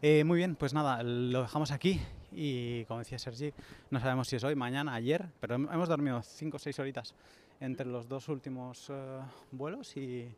Eh, 0.00 0.24
muy 0.24 0.38
bien, 0.38 0.56
pues 0.56 0.72
nada, 0.74 1.02
lo 1.02 1.42
dejamos 1.42 1.70
aquí 1.70 2.00
y 2.32 2.84
como 2.86 3.00
decía 3.00 3.18
Sergi, 3.18 3.52
no 3.90 4.00
sabemos 4.00 4.28
si 4.28 4.36
es 4.36 4.44
hoy, 4.44 4.54
mañana, 4.54 4.94
ayer, 4.94 5.26
pero 5.40 5.56
hem- 5.56 5.72
hemos 5.72 5.88
dormido 5.88 6.22
5 6.22 6.56
o 6.56 6.60
6 6.60 6.78
horitas 6.78 7.14
entre 7.60 7.86
los 7.86 8.08
dos 8.08 8.28
últimos 8.28 8.88
eh, 8.90 9.20
vuelos 9.52 9.96
y, 9.96 10.34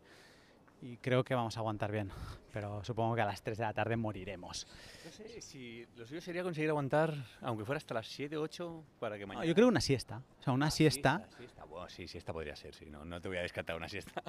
y 0.80 0.96
creo 0.98 1.24
que 1.24 1.34
vamos 1.34 1.56
a 1.56 1.60
aguantar 1.60 1.90
bien, 1.90 2.10
pero 2.52 2.82
supongo 2.84 3.14
que 3.14 3.22
a 3.22 3.26
las 3.26 3.42
3 3.42 3.58
de 3.58 3.64
la 3.64 3.72
tarde 3.72 3.96
moriremos. 3.96 4.66
No 5.04 5.10
sé 5.10 5.40
si 5.40 5.86
lo 5.96 6.06
suyo 6.06 6.20
sería 6.20 6.42
conseguir 6.42 6.70
aguantar, 6.70 7.14
aunque 7.40 7.64
fuera 7.64 7.78
hasta 7.78 7.94
las 7.94 8.06
7, 8.06 8.36
8, 8.36 8.84
para 9.00 9.16
que 9.16 9.22
No, 9.22 9.28
mañana... 9.28 9.46
yo 9.46 9.54
creo 9.54 9.68
una 9.68 9.80
siesta, 9.80 10.22
o 10.40 10.42
sea, 10.42 10.52
una 10.52 10.70
siesta. 10.70 11.26
siesta. 11.36 11.64
Bueno, 11.64 11.88
sí, 11.88 12.06
siesta 12.06 12.32
podría 12.32 12.54
ser, 12.56 12.74
sí, 12.74 12.86
no, 12.86 13.04
no 13.04 13.20
te 13.20 13.28
voy 13.28 13.38
a 13.38 13.42
descartar 13.42 13.76
una 13.76 13.88
siesta. 13.88 14.22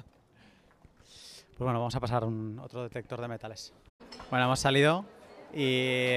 Pues 0.96 1.58
bueno, 1.66 1.78
vamos 1.78 1.94
a 1.94 2.00
pasar 2.00 2.24
un, 2.24 2.58
otro 2.58 2.82
detector 2.84 3.20
de 3.20 3.28
metales. 3.28 3.72
Bueno, 4.30 4.46
hemos 4.46 4.60
salido 4.60 5.04
y... 5.52 6.08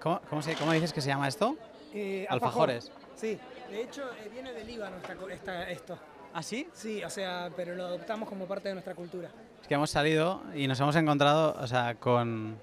¿Cómo, 0.00 0.20
cómo, 0.28 0.42
se- 0.42 0.54
cómo 0.54 0.72
dices 0.72 0.92
que 0.92 1.00
se 1.00 1.08
llama 1.08 1.26
esto? 1.26 1.56
Eh, 1.92 2.26
Alfajores. 2.28 2.92
Sí, 3.16 3.38
de 3.70 3.82
hecho 3.82 4.02
eh, 4.12 4.28
viene 4.30 4.52
del 4.52 4.66
Líbano 4.66 4.96
esta, 4.98 5.16
co- 5.16 5.28
esta- 5.28 5.68
esto. 5.70 5.98
¿Ah, 6.38 6.42
sí? 6.44 6.68
Sí, 6.72 7.02
o 7.02 7.10
sea, 7.10 7.50
pero 7.56 7.74
lo 7.74 7.84
adoptamos 7.84 8.28
como 8.28 8.46
parte 8.46 8.68
de 8.68 8.74
nuestra 8.74 8.94
cultura. 8.94 9.28
Es 9.60 9.66
que 9.66 9.74
hemos 9.74 9.90
salido 9.90 10.40
y 10.54 10.68
nos 10.68 10.78
hemos 10.78 10.94
encontrado, 10.94 11.56
o 11.60 11.66
sea, 11.66 11.96
con, 11.96 12.56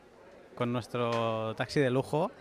con 0.56 0.72
nuestro 0.72 1.54
taxi 1.56 1.82
de 1.82 1.90
lujo, 1.90 2.32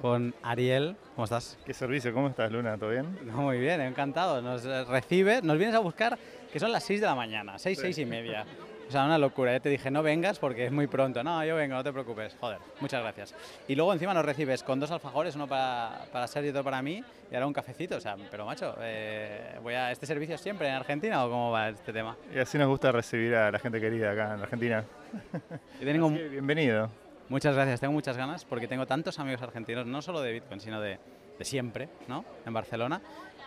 con 0.00 0.34
Ariel. 0.42 0.96
¿Cómo 1.14 1.26
estás? 1.26 1.56
¿Qué 1.64 1.74
servicio? 1.74 2.12
¿Cómo 2.12 2.26
estás, 2.26 2.50
Luna? 2.50 2.76
¿Todo 2.76 2.90
bien? 2.90 3.20
No, 3.24 3.34
muy 3.42 3.60
bien, 3.60 3.80
encantado. 3.82 4.42
Nos 4.42 4.64
recibe, 4.88 5.42
nos 5.42 5.58
vienes 5.58 5.76
a 5.76 5.78
buscar, 5.78 6.18
que 6.52 6.58
son 6.58 6.72
las 6.72 6.82
6 6.82 7.02
de 7.02 7.06
la 7.06 7.14
mañana, 7.14 7.56
6, 7.56 7.78
Sí. 7.78 7.82
6 7.84 7.98
y 7.98 8.06
media. 8.06 8.44
O 8.90 8.92
sea, 8.92 9.04
una 9.04 9.18
locura. 9.18 9.52
Ya 9.52 9.60
te 9.60 9.68
dije, 9.68 9.88
no 9.88 10.02
vengas 10.02 10.40
porque 10.40 10.66
es 10.66 10.72
muy 10.72 10.88
pronto. 10.88 11.22
No, 11.22 11.44
yo 11.44 11.54
vengo, 11.54 11.76
no 11.76 11.84
te 11.84 11.92
preocupes. 11.92 12.36
Joder, 12.40 12.58
muchas 12.80 13.00
gracias. 13.00 13.32
Y 13.68 13.76
luego 13.76 13.92
encima 13.92 14.12
nos 14.12 14.24
recibes 14.24 14.64
con 14.64 14.80
dos 14.80 14.90
alfajores, 14.90 15.36
uno 15.36 15.46
para, 15.46 16.06
para 16.10 16.26
Sergio 16.26 16.48
y 16.48 16.50
otro 16.50 16.64
para 16.64 16.82
mí, 16.82 17.00
y 17.30 17.34
ahora 17.36 17.46
un 17.46 17.52
cafecito. 17.52 17.98
O 17.98 18.00
sea, 18.00 18.16
pero 18.32 18.44
macho, 18.44 18.74
eh, 18.80 19.60
voy 19.62 19.74
a 19.74 19.92
este 19.92 20.06
servicio 20.06 20.36
siempre 20.36 20.66
en 20.66 20.74
Argentina 20.74 21.24
o 21.24 21.30
cómo 21.30 21.52
va 21.52 21.68
este 21.68 21.92
tema? 21.92 22.16
Y 22.34 22.40
así 22.40 22.58
nos 22.58 22.66
gusta 22.66 22.90
recibir 22.90 23.32
a 23.36 23.52
la 23.52 23.60
gente 23.60 23.80
querida 23.80 24.10
acá 24.10 24.34
en 24.34 24.40
Argentina. 24.40 24.84
Yo 25.78 25.86
tengo 25.86 26.10
bienvenido. 26.10 26.90
Muchas 27.28 27.54
gracias, 27.54 27.78
tengo 27.78 27.92
muchas 27.92 28.16
ganas 28.16 28.44
porque 28.44 28.66
tengo 28.66 28.86
tantos 28.86 29.20
amigos 29.20 29.40
argentinos, 29.40 29.86
no 29.86 30.02
solo 30.02 30.20
de 30.20 30.32
Bitcoin, 30.32 30.58
sino 30.58 30.80
de, 30.80 30.98
de 31.40 31.44
siempre, 31.46 31.88
¿no? 32.06 32.22
En 32.46 32.52
Barcelona. 32.52 33.00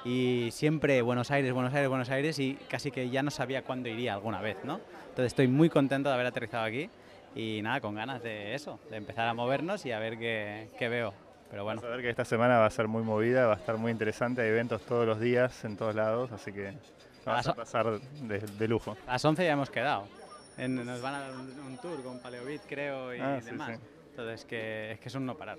Y 0.03 0.49
siempre 0.51 1.01
Buenos 1.03 1.29
Aires, 1.31 1.53
Buenos 1.53 1.73
Aires, 1.75 1.87
Buenos 1.87 2.09
Aires 2.09 2.39
y 2.39 2.55
casi 2.67 2.89
que 2.91 3.09
ya 3.09 3.21
no 3.23 3.29
sabía 3.31 3.61
cuándo 3.61 3.87
iría 3.87 4.15
alguna 4.15 4.41
vez, 4.41 4.57
¿no? 4.65 4.81
Entonces 5.09 5.27
estoy 5.27 5.47
muy 5.47 5.69
contento 5.69 6.09
de 6.09 6.15
haber 6.15 6.25
aterrizado 6.25 6.65
aquí 6.65 6.89
y 7.35 7.61
nada, 7.61 7.79
con 7.81 7.93
ganas 7.95 8.21
de 8.23 8.55
eso, 8.55 8.79
de 8.89 8.97
empezar 8.97 9.27
a 9.27 9.33
movernos 9.35 9.85
y 9.85 9.91
a 9.91 9.99
ver 9.99 10.17
qué, 10.17 10.69
qué 10.77 10.89
veo. 10.89 11.13
Pero 11.51 11.63
bueno, 11.65 11.81
Vas 11.81 11.87
a 11.91 11.93
ver 11.95 12.01
que 12.01 12.09
esta 12.09 12.25
semana 12.25 12.57
va 12.57 12.65
a 12.65 12.69
ser 12.71 12.87
muy 12.87 13.03
movida, 13.03 13.45
va 13.45 13.53
a 13.53 13.57
estar 13.57 13.77
muy 13.77 13.91
interesante, 13.91 14.41
hay 14.41 14.49
eventos 14.49 14.81
todos 14.81 15.05
los 15.05 15.19
días 15.19 15.63
en 15.65 15.77
todos 15.77 15.93
lados, 15.93 16.31
así 16.31 16.51
que 16.51 16.73
vamos 17.25 17.45
a 17.47 17.53
pasar 17.53 17.99
de, 17.99 18.39
de 18.39 18.67
lujo. 18.67 18.97
a 19.07 19.11
las 19.13 19.23
11 19.23 19.45
ya 19.45 19.51
hemos 19.53 19.69
quedado. 19.69 20.07
En- 20.57 20.83
nos 20.83 20.99
van 20.99 21.13
a 21.13 21.19
dar 21.19 21.31
un, 21.35 21.47
un 21.59 21.77
tour 21.77 22.01
con 22.03 22.19
Paleobit, 22.19 22.61
creo, 22.67 23.13
y 23.15 23.19
Ah, 23.21 23.37
sí, 23.39 23.51
demás. 23.51 23.77
sí. 23.77 23.83
Entonces, 24.09 24.45
que, 24.45 24.91
es 24.93 24.99
que 24.99 25.09
es 25.09 25.15
un 25.15 25.25
no 25.27 25.35
parar. 25.35 25.57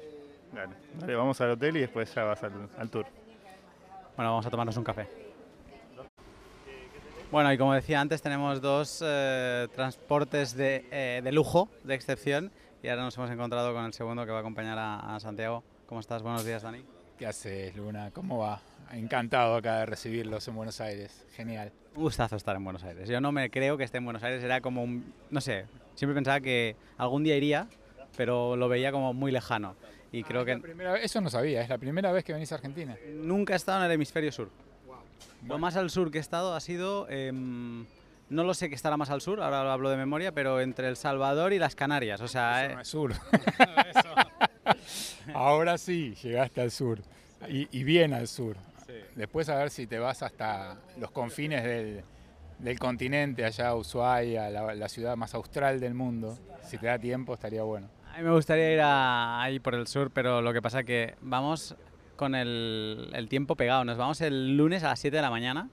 Dale, 0.55 0.75
dale, 1.01 1.15
vamos 1.17 1.41
al 1.41 1.51
hotel 1.51 1.77
y 1.77 1.81
después 1.81 2.15
ya 2.15 2.23
vas 2.23 2.43
al, 2.45 2.69
al 2.79 2.89
tour. 2.89 3.07
Bueno, 4.17 4.31
vamos 4.31 4.47
a 4.47 4.51
tomarnos 4.51 4.77
un 4.77 4.85
café. 4.85 5.09
Bueno, 7.33 7.53
y 7.53 7.59
como 7.59 7.75
decía 7.75 8.01
antes, 8.01 8.23
tenemos 8.23 8.61
dos 8.61 9.03
eh, 9.05 9.67
transportes 9.75 10.55
de, 10.55 10.87
eh, 10.93 11.21
de 11.25 11.33
lujo, 11.33 11.69
de 11.83 11.95
excepción, 11.95 12.53
y 12.81 12.89
ahora 12.89 13.03
nos 13.03 13.17
hemos 13.17 13.31
encontrado 13.31 13.75
con 13.75 13.85
el 13.85 13.93
segundo 13.93 14.25
que 14.25 14.31
va 14.31 14.39
a 14.39 14.41
acompañar 14.41 14.79
a, 14.79 15.17
a 15.17 15.19
Santiago. 15.19 15.65
¿Cómo 15.87 16.01
estás? 16.01 16.23
Buenos 16.23 16.45
días, 16.45 16.63
Dani. 16.63 16.85
¿Qué 17.19 17.27
haces, 17.27 17.75
Luna? 17.75 18.13
¿Cómo 18.13 18.39
va? 18.39 18.61
Encantado 18.93 19.57
acá 19.57 19.81
de 19.81 19.87
recibirlos 19.87 20.47
en 20.47 20.55
Buenos 20.55 20.81
Aires. 20.81 21.27
Genial. 21.33 21.73
Un 21.97 22.03
gustazo 22.05 22.37
estar 22.37 22.55
en 22.55 22.63
Buenos 22.63 22.85
Aires. 22.85 23.09
Yo 23.09 23.21
no 23.21 23.33
me 23.33 23.51
creo 23.51 23.77
que 23.77 23.83
esté 23.83 23.99
en 23.99 24.05
Buenos 24.05 24.23
Aires, 24.23 24.45
era 24.45 24.61
como 24.61 24.85
un, 24.85 25.13
no 25.31 25.41
sé, 25.41 25.67
siempre 25.95 26.15
pensaba 26.15 26.41
que 26.41 26.77
algún 26.97 27.25
día 27.25 27.37
iría, 27.37 27.67
pero 28.17 28.55
lo 28.55 28.69
veía 28.69 28.93
como 28.93 29.13
muy 29.13 29.33
lejano. 29.33 29.75
Y 30.19 30.23
creo 30.23 30.43
Ah, 30.43 30.45
la 30.45 30.55
que 30.55 30.61
primera 30.61 30.97
eso 30.99 31.21
no 31.21 31.31
sabía, 31.31 31.63
es 31.63 31.69
la 31.69 31.79
primera 31.79 32.13
vez 32.13 32.25
que 32.25 32.33
venís 32.33 32.53
a 32.53 32.57
Argentina. 32.57 32.97
nunca 33.15 33.55
he 33.55 33.57
estado 33.57 33.79
en 33.81 33.87
el 33.87 33.93
hemisferio 33.93 34.31
sur. 34.33 34.51
Lo 35.47 35.59
más 35.59 35.77
al 35.77 35.91
sur 35.91 36.11
que 36.11 36.19
he 36.19 36.21
estado 36.21 36.55
ha 36.55 36.61
sido, 36.61 37.09
em, 37.11 37.85
no 38.31 38.45
lo 38.45 38.55
sé 38.55 38.69
que 38.69 38.75
estará 38.75 38.97
más 38.97 39.11
al 39.11 39.21
sur, 39.21 39.41
ahora 39.43 39.63
lo 39.65 39.71
hablo 39.71 39.91
de 39.91 39.97
memoria, 39.97 40.33
pero 40.33 40.61
entre 40.61 40.89
El 40.89 40.97
Salvador 40.97 41.53
y 41.53 41.59
las 41.59 41.75
Canarias. 41.75 42.21
O 42.21 42.29
sea, 42.29 42.65
Eso 42.65 42.73
eh, 42.73 42.75
no 42.77 42.81
es 42.81 42.89
sur. 42.89 43.13
Ahora 45.35 45.79
sí, 45.79 46.15
llegaste 46.23 46.61
al 46.61 46.71
sur. 46.71 47.01
Y, 47.49 47.69
y 47.79 47.85
bien 47.85 48.13
al 48.15 48.29
sur. 48.29 48.57
Después 49.17 49.49
a 49.49 49.57
ver 49.57 49.71
si 49.71 49.87
te 49.87 49.99
vas 49.99 50.23
hasta 50.23 50.77
los 50.99 51.11
confines 51.11 51.65
del, 51.65 52.03
del 52.59 52.79
continente, 52.79 53.45
allá 53.45 53.69
a 53.69 53.77
Ushuaia, 53.77 54.51
la, 54.51 54.75
la 54.75 54.89
ciudad 54.89 55.17
más 55.17 55.35
austral 55.35 55.81
del 55.81 55.95
mundo. 55.95 56.39
Si 56.69 56.79
te 56.79 56.87
da 56.87 56.99
tiempo, 56.99 57.35
estaría 57.35 57.63
bueno. 57.63 57.89
A 58.15 58.19
mí 58.19 58.23
me 58.23 58.31
gustaría 58.33 58.73
ir 58.73 58.81
a- 58.81 59.43
ahí 59.43 59.59
por 59.59 59.75
el 59.75 59.87
sur, 59.87 60.11
pero 60.11 60.41
lo 60.41 60.53
que 60.53 60.63
pasa 60.63 60.85
que 60.85 61.17
vamos 61.21 61.75
con 62.17 62.35
el, 62.35 63.11
el 63.13 63.29
tiempo 63.29 63.57
pegado. 63.57 63.85
Nos 63.85 63.97
vamos 63.99 64.21
el 64.21 64.57
lunes 64.57 64.85
a 64.85 64.89
las 64.89 65.01
7 65.01 65.17
de 65.17 65.23
la 65.23 65.31
mañana. 65.31 65.69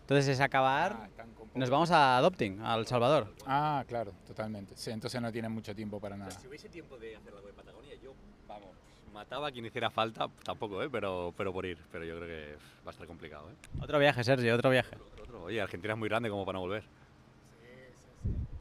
Entonces 0.00 0.26
es 0.28 0.40
Ah, 0.40 0.44
acabar. 0.44 1.10
con 1.36 1.48
Nos 1.54 1.68
vamos 1.68 1.90
a 1.90 2.16
Adopting, 2.16 2.60
a 2.62 2.74
El 2.76 2.86
Salvador. 2.86 3.34
Ah, 3.46 3.84
claro, 3.86 4.12
totalmente. 4.26 4.74
Sí, 4.76 4.90
entonces 4.90 5.20
no 5.20 5.30
tienen 5.30 5.52
mucho 5.52 5.74
tiempo 5.74 6.00
para 6.00 6.16
nada. 6.16 6.30
Si 6.30 6.46
hubiese 6.46 6.68
tiempo 6.70 6.96
de 6.96 7.14
hacer 7.16 7.32
algo 7.34 7.46
de 7.46 7.52
Patagonia, 7.52 7.94
yo, 8.02 8.14
vamos, 8.48 8.70
mataba 9.12 9.48
a 9.48 9.52
quien 9.52 9.66
hiciera 9.66 9.90
falta, 9.90 10.28
tampoco, 10.44 10.82
¿eh? 10.82 10.88
Pero, 10.90 11.34
pero 11.36 11.52
por 11.52 11.66
ir. 11.66 11.76
Pero 11.92 12.04
yo 12.06 12.16
creo 12.16 12.26
que 12.28 12.56
va 12.86 12.88
a 12.88 12.90
estar 12.92 13.06
complicado, 13.06 13.50
¿eh? 13.50 13.54
Otro 13.82 13.98
viaje, 13.98 14.24
Sergio, 14.24 14.54
otro 14.54 14.70
viaje. 14.70 14.96
Otro, 14.96 15.22
otro. 15.24 15.42
Oye, 15.44 15.60
Argentina 15.60 15.92
es 15.92 15.98
muy 15.98 16.08
grande 16.08 16.30
como 16.30 16.46
para 16.46 16.56
no 16.56 16.60
volver. 16.62 16.84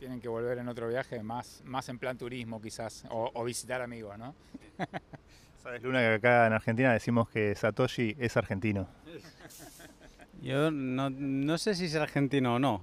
Tienen 0.02 0.20
que 0.20 0.28
volver 0.30 0.58
en 0.58 0.68
otro 0.68 0.88
viaje, 0.88 1.22
más, 1.22 1.62
más 1.64 1.88
en 1.88 2.00
plan 2.00 2.18
turismo 2.18 2.60
quizás, 2.60 3.06
o, 3.12 3.30
o 3.36 3.44
visitar 3.44 3.84
amigos, 3.84 4.18
¿no? 4.18 4.34
Sabes, 5.62 5.84
Luna, 5.84 6.00
que 6.00 6.14
acá 6.16 6.48
en 6.48 6.54
Argentina 6.54 6.92
decimos 6.92 7.30
que 7.30 7.54
Satoshi 7.54 8.16
es 8.18 8.36
argentino. 8.36 8.88
Yo 10.42 10.72
no, 10.72 11.12
no 11.12 11.58
sé 11.60 11.76
si 11.76 11.86
es 11.86 11.94
argentino 11.94 12.56
o 12.56 12.58
no, 12.60 12.82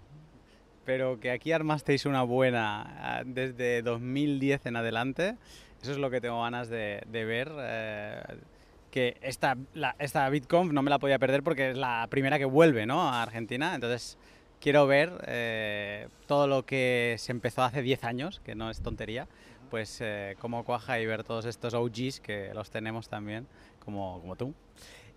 pero 0.84 1.18
que 1.18 1.32
aquí 1.32 1.50
armasteis 1.50 2.06
una 2.06 2.22
buena 2.22 2.82
ah, 3.18 3.22
desde 3.26 3.82
2010 3.82 4.66
en 4.66 4.76
adelante, 4.76 5.34
eso 5.82 5.90
es 5.90 5.98
lo 5.98 6.10
que 6.10 6.20
tengo 6.20 6.40
ganas 6.40 6.68
de, 6.68 7.02
de 7.08 7.24
ver. 7.24 7.50
eh, 7.58 8.22
que 8.92 9.18
esta, 9.22 9.56
la- 9.74 9.96
esta 9.98 10.26
BitConf 10.30 10.72
no 10.72 10.82
me 10.82 10.88
la 10.90 11.00
podía 11.00 11.18
perder 11.18 11.42
porque 11.42 11.72
es 11.72 11.76
la 11.76 12.06
primera 12.08 12.38
que 12.38 12.44
vuelve 12.44 12.86
¿no? 12.86 13.02
a 13.02 13.22
Argentina, 13.24 13.74
entonces 13.74 14.16
quiero 14.60 14.86
ver 14.86 15.12
eh, 15.26 16.08
todo 16.26 16.46
lo 16.46 16.64
que 16.64 17.16
se 17.18 17.32
empezó 17.32 17.62
hace 17.62 17.82
10 17.82 18.04
años, 18.04 18.40
que 18.44 18.54
no 18.54 18.70
es 18.70 18.80
tontería, 18.80 19.28
pues 19.68 19.98
eh, 20.00 20.36
cómo 20.40 20.64
cuaja 20.64 20.98
y 21.00 21.06
ver 21.06 21.24
todos 21.24 21.44
estos 21.44 21.74
OGs 21.74 22.20
que 22.20 22.52
los 22.54 22.70
tenemos 22.70 23.08
también, 23.08 23.46
como, 23.84 24.20
como 24.20 24.36
tú. 24.36 24.54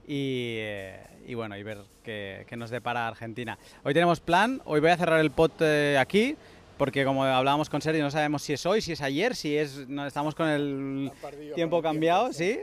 Y, 0.08 0.56
eh, 0.60 1.00
y 1.28 1.36
bueno, 1.36 1.56
y 1.58 1.64
ver 1.64 1.80
qué, 2.04 2.46
qué 2.48 2.58
nos 2.58 2.70
depara 2.70 3.08
Argentina. 3.08 3.58
Hoy 3.84 3.94
tenemos 3.94 4.20
plan, 4.20 4.62
hoy 4.66 4.80
voy 4.80 4.90
a 4.90 4.98
cerrar 4.98 5.20
el 5.20 5.32
pot 5.32 5.54
eh, 5.62 5.98
aquí, 6.00 6.36
porque 6.78 7.06
como 7.06 7.24
hablábamos 7.24 7.70
con 7.70 7.82
Sergio, 7.82 8.04
no 8.04 8.12
sabemos 8.12 8.42
si 8.42 8.54
es 8.54 8.66
hoy, 8.66 8.82
si 8.82 8.94
es 8.94 9.02
ayer, 9.02 9.36
si 9.36 9.56
es. 9.56 9.88
No, 9.88 10.06
estamos 10.08 10.34
con 10.34 10.48
el 10.48 11.12
tiempo 11.54 11.82
cambiado, 11.82 12.34
sí, 12.34 12.60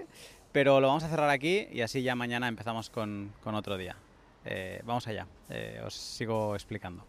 pero 0.52 0.80
lo 0.80 0.88
vamos 0.88 1.04
a 1.04 1.08
cerrar 1.08 1.30
aquí 1.30 1.68
y 1.72 1.82
así 1.82 2.02
ya 2.02 2.16
mañana 2.16 2.48
empezamos 2.48 2.90
con, 2.90 3.32
con 3.44 3.54
otro 3.54 3.76
día. 3.76 3.96
Eh, 4.50 4.80
vamos 4.82 5.06
allá, 5.06 5.26
eh, 5.50 5.82
os 5.84 5.92
sigo 5.92 6.56
explicando. 6.56 7.04